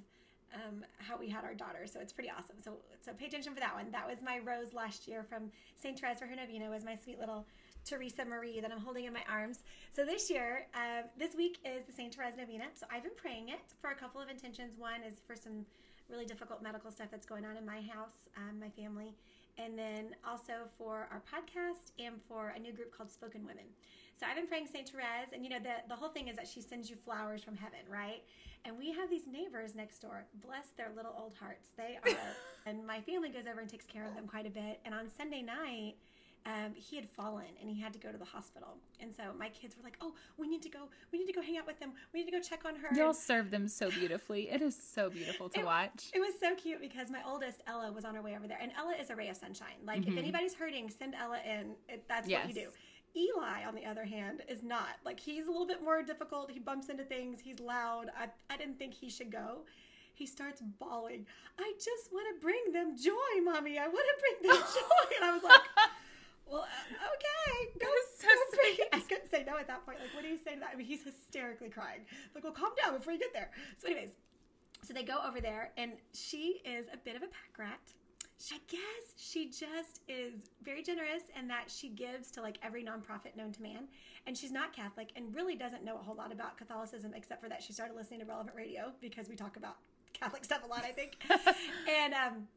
[0.55, 1.87] um, how we had our daughter.
[1.87, 2.57] So it's pretty awesome.
[2.63, 3.91] So so pay attention for that one.
[3.91, 6.71] That was my rose last year from Saint Therese for her novena.
[6.71, 7.47] Was my sweet little
[7.85, 9.63] Teresa Marie that I'm holding in my arms.
[9.93, 12.65] So this year, uh, this week is the Saint Therese novena.
[12.75, 14.75] So I've been praying it for a couple of intentions.
[14.77, 15.65] One is for some
[16.11, 19.15] really difficult medical stuff that's going on in my house, um, my family,
[19.59, 23.65] and then also for our podcast and for a new group called Spoken Women.
[24.19, 26.49] So I've been praying Saint Therese, and you know the the whole thing is that
[26.49, 28.23] she sends you flowers from heaven, right?
[28.65, 30.25] And we have these neighbors next door.
[30.43, 31.69] Bless their little old hearts.
[31.77, 32.17] They are,
[32.67, 34.81] and my family goes over and takes care of them quite a bit.
[34.85, 35.95] And on Sunday night.
[36.49, 39.51] Um, he had fallen and he had to go to the hospital, and so my
[39.51, 40.89] kids were like, "Oh, we need to go.
[41.13, 41.93] We need to go hang out with them.
[42.15, 44.49] We need to go check on her." Y'all And- serve them so beautifully.
[44.49, 46.11] It is so beautiful to It- watch.
[46.15, 48.73] it was so cute because my oldest Ella was on her way over there, and
[48.79, 49.77] Ella is a ray of sunshine.
[49.85, 51.75] Like if anybody's hurting, send Ella in.
[51.89, 52.69] It, that's what you do.
[53.17, 54.97] Eli, on the other hand, is not.
[55.05, 56.51] Like he's a little bit more difficult.
[56.51, 57.41] He bumps into things.
[57.41, 58.07] He's loud.
[58.19, 59.65] I, I didn't think he should go.
[60.15, 61.27] He starts bawling.
[61.59, 63.79] I just want to bring them joy, mommy.
[63.79, 65.17] I want to bring them joy.
[65.17, 65.61] And I was like,
[66.51, 67.87] well, uh, okay, go,
[68.17, 68.85] so go.
[68.99, 69.99] I couldn't say no at that point.
[70.01, 70.71] Like, what do you say to that?
[70.73, 72.01] I mean, he's hysterically crying.
[72.35, 73.51] Like, well, calm down before you get there.
[73.79, 74.11] So, anyways,
[74.83, 77.81] so they go over there, and she is a bit of a pack rat.
[78.53, 83.37] I guess she just is very generous and that she gives to like every nonprofit
[83.37, 83.89] known to man.
[84.27, 87.49] And she's not Catholic and really doesn't know a whole lot about Catholicism except for
[87.49, 89.77] that she started listening to relevant radio because we talk about
[90.13, 91.17] Catholic stuff a lot, I think.
[91.89, 92.49] and um,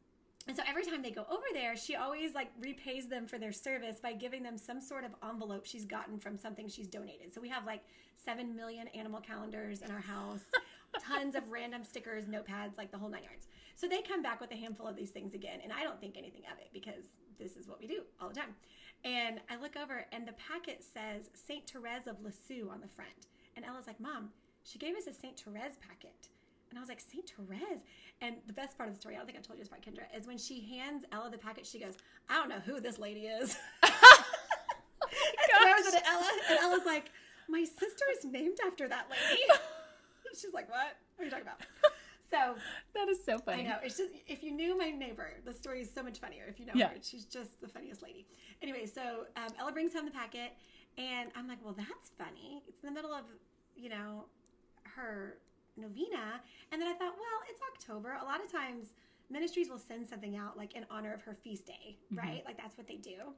[0.48, 3.52] and so every time they go over there, she always like repays them for their
[3.52, 7.32] service by giving them some sort of envelope she's gotten from something she's donated.
[7.32, 7.82] So we have like
[8.16, 10.42] seven million animal calendars in our house,
[11.00, 13.46] tons of random stickers, notepads, like the whole nine yards.
[13.76, 16.16] So they come back with a handful of these things again, and I don't think
[16.16, 17.04] anything of it because
[17.38, 18.54] this is what we do all the time.
[19.04, 23.26] And I look over, and the packet says Saint Therese of Lisieux on the front,
[23.56, 24.30] and Ella's like, "Mom,
[24.62, 26.28] she gave us a Saint Therese packet."
[26.72, 27.82] And I was like, Saint Therese.
[28.22, 29.84] And the best part of the story, I don't think I told you this part,
[29.84, 31.94] Kendra, is when she hands Ella the packet, she goes,
[32.30, 33.58] I don't know who this lady is.
[33.82, 33.92] and
[35.02, 36.30] throws it at Ella.
[36.48, 37.10] And Ella's like,
[37.46, 39.42] My sister is named after that lady.
[40.34, 40.96] She's like, What?
[41.16, 41.60] What are you talking about?
[42.30, 42.54] So
[42.94, 43.66] that is so funny.
[43.66, 43.76] I know.
[43.84, 46.64] It's just if you knew my neighbor, the story is so much funnier if you
[46.64, 46.88] know Yeah.
[46.88, 46.94] her.
[47.02, 48.24] She's just the funniest lady.
[48.62, 50.52] Anyway, so um, Ella brings home the packet,
[50.96, 52.62] and I'm like, well, that's funny.
[52.66, 53.24] It's in the middle of,
[53.76, 54.24] you know,
[54.84, 55.36] her
[55.76, 58.16] novena, and then I thought, well, it's October.
[58.20, 58.88] A lot of times
[59.30, 62.42] ministries will send something out like in honor of her feast day, right?
[62.44, 63.32] Like that's what they do.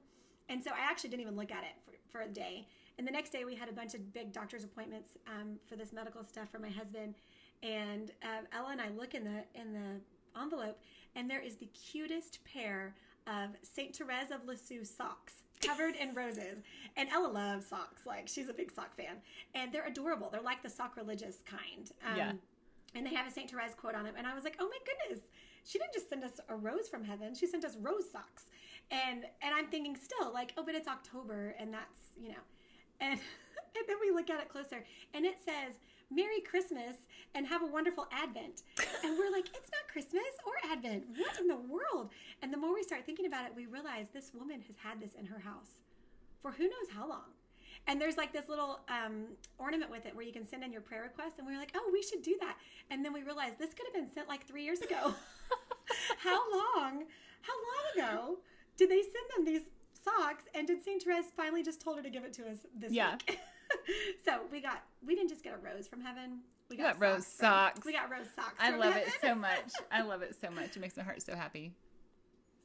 [0.48, 2.66] And so I actually didn't even look at it for, for a day.
[2.98, 5.92] And the next day we had a bunch of big doctor's appointments um, for this
[5.92, 7.14] medical stuff for my husband.
[7.62, 10.78] And um, Ella and I look in the in the envelope,
[11.14, 12.94] and there is the cutest pair
[13.26, 16.58] of Saint Therese of Lisieux socks covered in roses.
[16.96, 19.16] And Ella loves socks; like she's a big sock fan,
[19.54, 20.30] and they're adorable.
[20.30, 21.90] They're like the sock religious kind.
[22.08, 22.32] Um, Yeah.
[22.96, 24.78] And they have a Saint Therese quote on them, and I was like, oh my
[24.86, 25.24] goodness,
[25.64, 28.44] she didn't just send us a rose from heaven; she sent us rose socks.
[28.90, 32.44] And and I'm thinking still like, oh, but it's October, and that's you know,
[33.00, 33.12] and
[33.76, 35.74] and then we look at it closer, and it says.
[36.10, 36.96] Merry Christmas
[37.34, 38.62] and have a wonderful Advent.
[39.04, 41.04] And we're like, it's not Christmas or Advent.
[41.16, 42.10] What in the world?
[42.42, 45.14] And the more we start thinking about it, we realize this woman has had this
[45.18, 45.80] in her house
[46.40, 47.32] for who knows how long.
[47.86, 49.24] And there's like this little um,
[49.58, 51.34] ornament with it where you can send in your prayer request.
[51.38, 52.56] And we were like, oh, we should do that.
[52.90, 55.14] And then we realized this could have been sent like three years ago.
[56.18, 57.04] how long,
[57.42, 58.38] how long ago
[58.76, 59.62] did they send them these
[60.02, 60.44] socks?
[60.54, 61.02] And did St.
[61.02, 63.16] Therese finally just told her to give it to us this Yeah.
[63.28, 63.38] week?
[64.24, 66.40] so we got, we didn't just get a rose from heaven.
[66.70, 67.84] We got rose from- socks.
[67.84, 68.54] we got rose socks.
[68.58, 69.70] I from love it so much.
[69.92, 70.76] I love it so much.
[70.76, 71.72] It makes my heart so happy.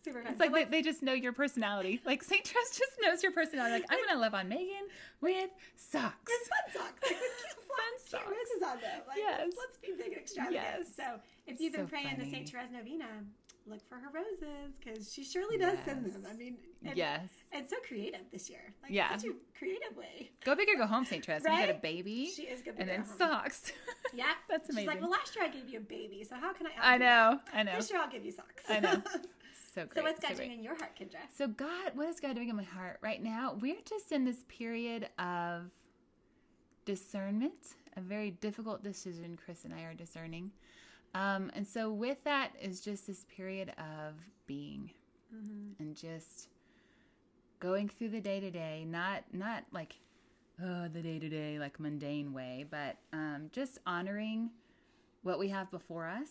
[0.04, 0.32] Super fun.
[0.32, 2.00] It's So like they, they just know your personality.
[2.06, 2.48] Like St.
[2.48, 3.74] Therese just knows your personality.
[3.74, 4.88] Like, I'm going to love on Megan
[5.20, 6.16] with socks.
[6.32, 7.02] With fun socks.
[7.04, 7.20] Like with cute,
[7.68, 8.24] fun, cute socks.
[8.26, 9.02] roses on them.
[9.08, 9.40] Like, Yes.
[9.44, 10.64] let's, let's be big and extravagant.
[10.64, 10.88] Yes.
[10.96, 12.30] So if you've been So praying the.
[12.32, 12.48] St.
[12.50, 13.08] Therese Novena,
[13.70, 16.24] look for her roses because she surely does send them.
[16.30, 17.30] I mean, and, Yes.
[17.52, 18.74] and so creative this year.
[18.84, 19.16] Like, Yeah.
[19.16, 20.32] Such a creative way.
[20.44, 21.26] Go big or go home, St.
[21.26, 21.44] Therese.
[21.44, 21.82] You got a Right?
[21.82, 22.76] baby She is good.
[22.78, 23.18] and then home.
[23.18, 23.72] socks.
[24.14, 24.34] Yeah.
[24.50, 24.82] That's amazing.
[24.82, 26.96] She's like, well, last year I gave you a baby, so how can I?
[26.96, 27.40] I know.
[27.54, 27.76] I know.
[27.76, 28.64] This year I'll give you socks.
[28.68, 29.02] I know.
[29.76, 29.94] So great.
[29.94, 31.20] so what's God so doing in your heart, Kendra?
[31.38, 33.56] So God, what is God doing in my heart right now?
[33.62, 35.70] We're just in this period of
[36.86, 40.52] discernment, a very difficult decision Chris and I are discerning.
[41.16, 44.16] Um, and so with that is just this period of
[44.48, 44.92] being
[45.36, 45.84] Mm-hmm.
[45.84, 46.48] and just
[47.60, 49.96] going through the day to day, not not like
[50.64, 54.50] oh, the day to day like mundane way, but um, just honoring
[55.22, 56.30] what we have before us.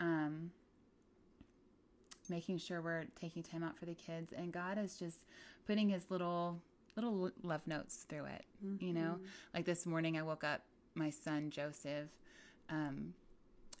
[0.00, 0.50] Um,
[2.28, 5.18] making sure we're taking time out for the kids and god is just
[5.66, 6.58] putting his little
[6.96, 8.44] little love notes through it
[8.80, 9.18] you know
[9.52, 10.62] like this morning i woke up
[10.94, 12.08] my son joseph
[12.70, 13.12] um,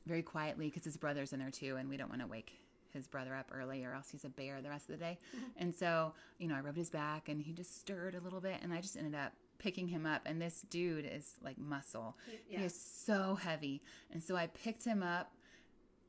[0.06, 2.52] very quietly because his brother's in there too and we don't want to wake
[2.92, 5.18] his brother up early or else he's a bear the rest of the day.
[5.36, 5.44] Mm-hmm.
[5.56, 8.56] And so you know i rubbed his back and he just stirred a little bit
[8.62, 10.22] and i just ended up picking him up.
[10.26, 12.16] And this dude is like muscle.
[12.50, 12.58] Yeah.
[12.58, 13.82] he is so heavy.
[14.12, 15.32] And so i picked him up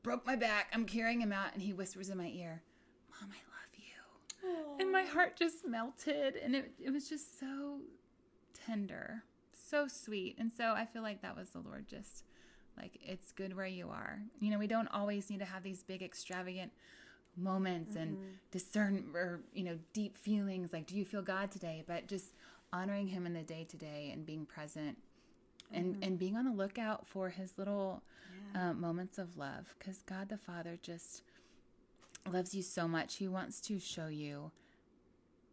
[0.02, 2.62] broke my back i'm carrying him out and he whispers in my ear
[3.10, 4.80] mom i love you.
[4.80, 7.80] And my heart just melted and it, it was just so
[8.66, 9.24] tender
[9.68, 10.36] so sweet.
[10.38, 12.22] And so i feel like that was the lord just
[12.76, 14.20] like it's good where you are.
[14.40, 16.72] You know we don't always need to have these big extravagant
[17.36, 18.16] moments and
[18.50, 21.84] discern or you know deep feelings like do you feel god today?
[21.86, 22.32] But just
[22.72, 24.98] honoring him in the day to day and being present
[25.72, 28.02] and and being on the lookout for his little
[28.54, 29.74] uh, moments of love.
[29.78, 31.22] Because god the father just
[32.30, 33.16] loves you so much.
[33.16, 34.50] He wants to show you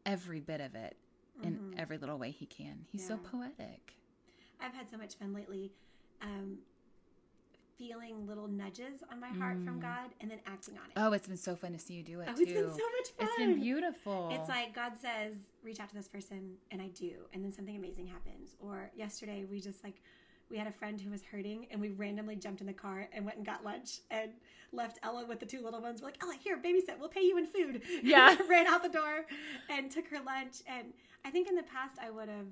[0.06, 0.98] every bit of it
[1.42, 2.86] in every little way he can.
[2.92, 3.96] He's so poetic.
[4.62, 5.72] I've had so much fun lately,
[6.22, 6.60] um,
[7.78, 9.82] feeling little nudges on my heart from mm.
[9.82, 10.94] God and then acting on it.
[10.96, 12.70] oh it's been so fun to see you do it Oh, too it's been so
[12.70, 13.28] much fun.
[13.28, 17.12] it's been beautiful It's like God says, reach out to this person, and I do,
[17.34, 18.56] and then something amazing happens.
[18.60, 20.02] Or yesterday, we just like,
[20.50, 23.26] we had a friend who was hurting, and we randomly jumped in the car and
[23.26, 24.32] went and got lunch and
[24.72, 26.02] left Ella with the two little ones.
[26.02, 27.82] We're like, Ella, here, babysit, we'll pay you in food.
[28.04, 28.36] Yeah.
[28.50, 29.26] Ran out the door
[29.70, 30.58] and took her lunch.
[30.68, 30.94] And
[31.26, 32.48] I think in the past, I would have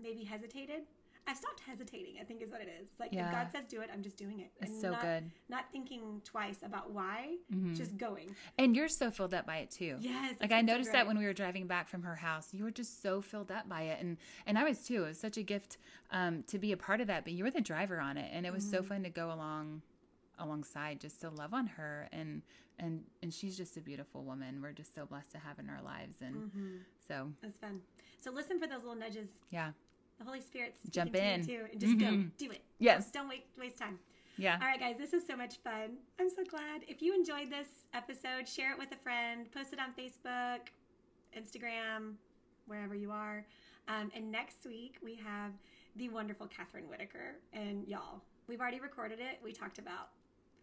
[0.00, 0.82] maybe hesitated.
[1.28, 2.14] I've stopped hesitating.
[2.20, 2.88] I think is what it is.
[3.00, 3.26] Like Yeah.
[3.26, 4.52] if God says do it, I'm just doing it.
[4.60, 5.30] It's And so not, good.
[5.48, 7.76] Not thinking twice about why, Mhm.
[7.76, 8.34] just going.
[8.58, 9.96] And you're so filled up by it too.
[10.00, 10.40] Yes.
[10.40, 12.70] Like I so noticed that when we were driving back from her house, you were
[12.70, 15.04] just so filled up by it, and and I was too.
[15.04, 15.78] It was such a gift
[16.12, 17.24] um, to be a part of that.
[17.24, 18.88] But you were the driver on it, and it was so Mm-hmm.
[18.88, 19.82] fun to go along
[20.38, 22.42] alongside, just to love on her, and
[22.78, 24.60] and and she's just a beautiful woman.
[24.62, 26.80] We're just so blessed to have in our lives, and Mhm.
[27.08, 27.82] so It's fun.
[28.20, 29.30] So listen for those little nudges.
[29.50, 29.72] yeah,
[30.18, 31.66] The Holy Spirit's Jump speaking to you in.
[31.66, 32.36] too, and just go Mhm.
[32.38, 32.62] do it.
[32.78, 33.10] Yes.
[33.10, 33.98] Don't wait waste time.
[34.38, 35.98] yeah, All right, guys, this is so much fun.
[36.18, 36.84] I'm so glad.
[36.88, 40.68] If you enjoyed this episode, share it with a friend, post it on Facebook,
[41.36, 42.14] Instagram,
[42.66, 43.46] wherever you are.
[43.88, 45.52] Um, and next week, we have
[45.96, 47.36] the wonderful Catherine Whitaker.
[47.52, 49.38] And y'all, we've already recorded it.
[49.42, 50.10] We talked about,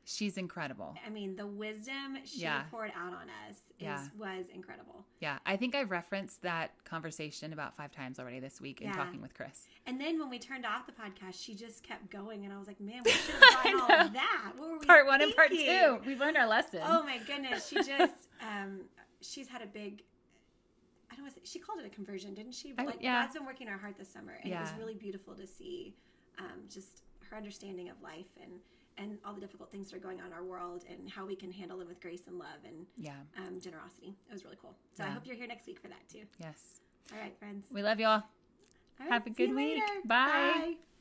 [0.05, 0.95] she's incredible.
[1.05, 2.63] I mean, the wisdom she Yeah.
[2.71, 4.07] poured out on us is, Yeah.
[4.17, 5.05] was incredible.
[5.19, 8.93] Yeah, I think I've referenced that conversation about five times already this week in Yeah.
[8.95, 9.67] talking with Chris.
[9.85, 12.43] And then when we turned off the podcast, she just kept going.
[12.43, 14.53] And I was like, man, we should have done all of that.
[14.57, 15.99] What were we Part one and part two.
[16.05, 16.81] We've learned our lesson.
[16.83, 18.81] Oh my goodness, she just um
[19.21, 20.03] she's had a big
[21.11, 22.73] I don't know she called it a conversion, didn't she?
[22.73, 23.21] But like yeah.
[23.23, 25.95] God's been working in her heart this summer and it was really beautiful to see
[26.39, 28.51] um just her understanding of life and
[28.97, 31.35] and all the difficult things that are going on in our world and how we
[31.35, 34.15] can handle them with grace and love and yeah, um, generosity.
[34.29, 34.75] It was really cool.
[34.97, 36.23] So I hope you're here next week for that too.
[36.39, 36.79] yes.
[37.11, 37.67] All right, friends.
[37.71, 38.23] We love y'all.
[39.09, 39.79] Have a good week.
[39.79, 39.93] later.
[40.05, 40.53] Bye.
[40.55, 40.92] Bye.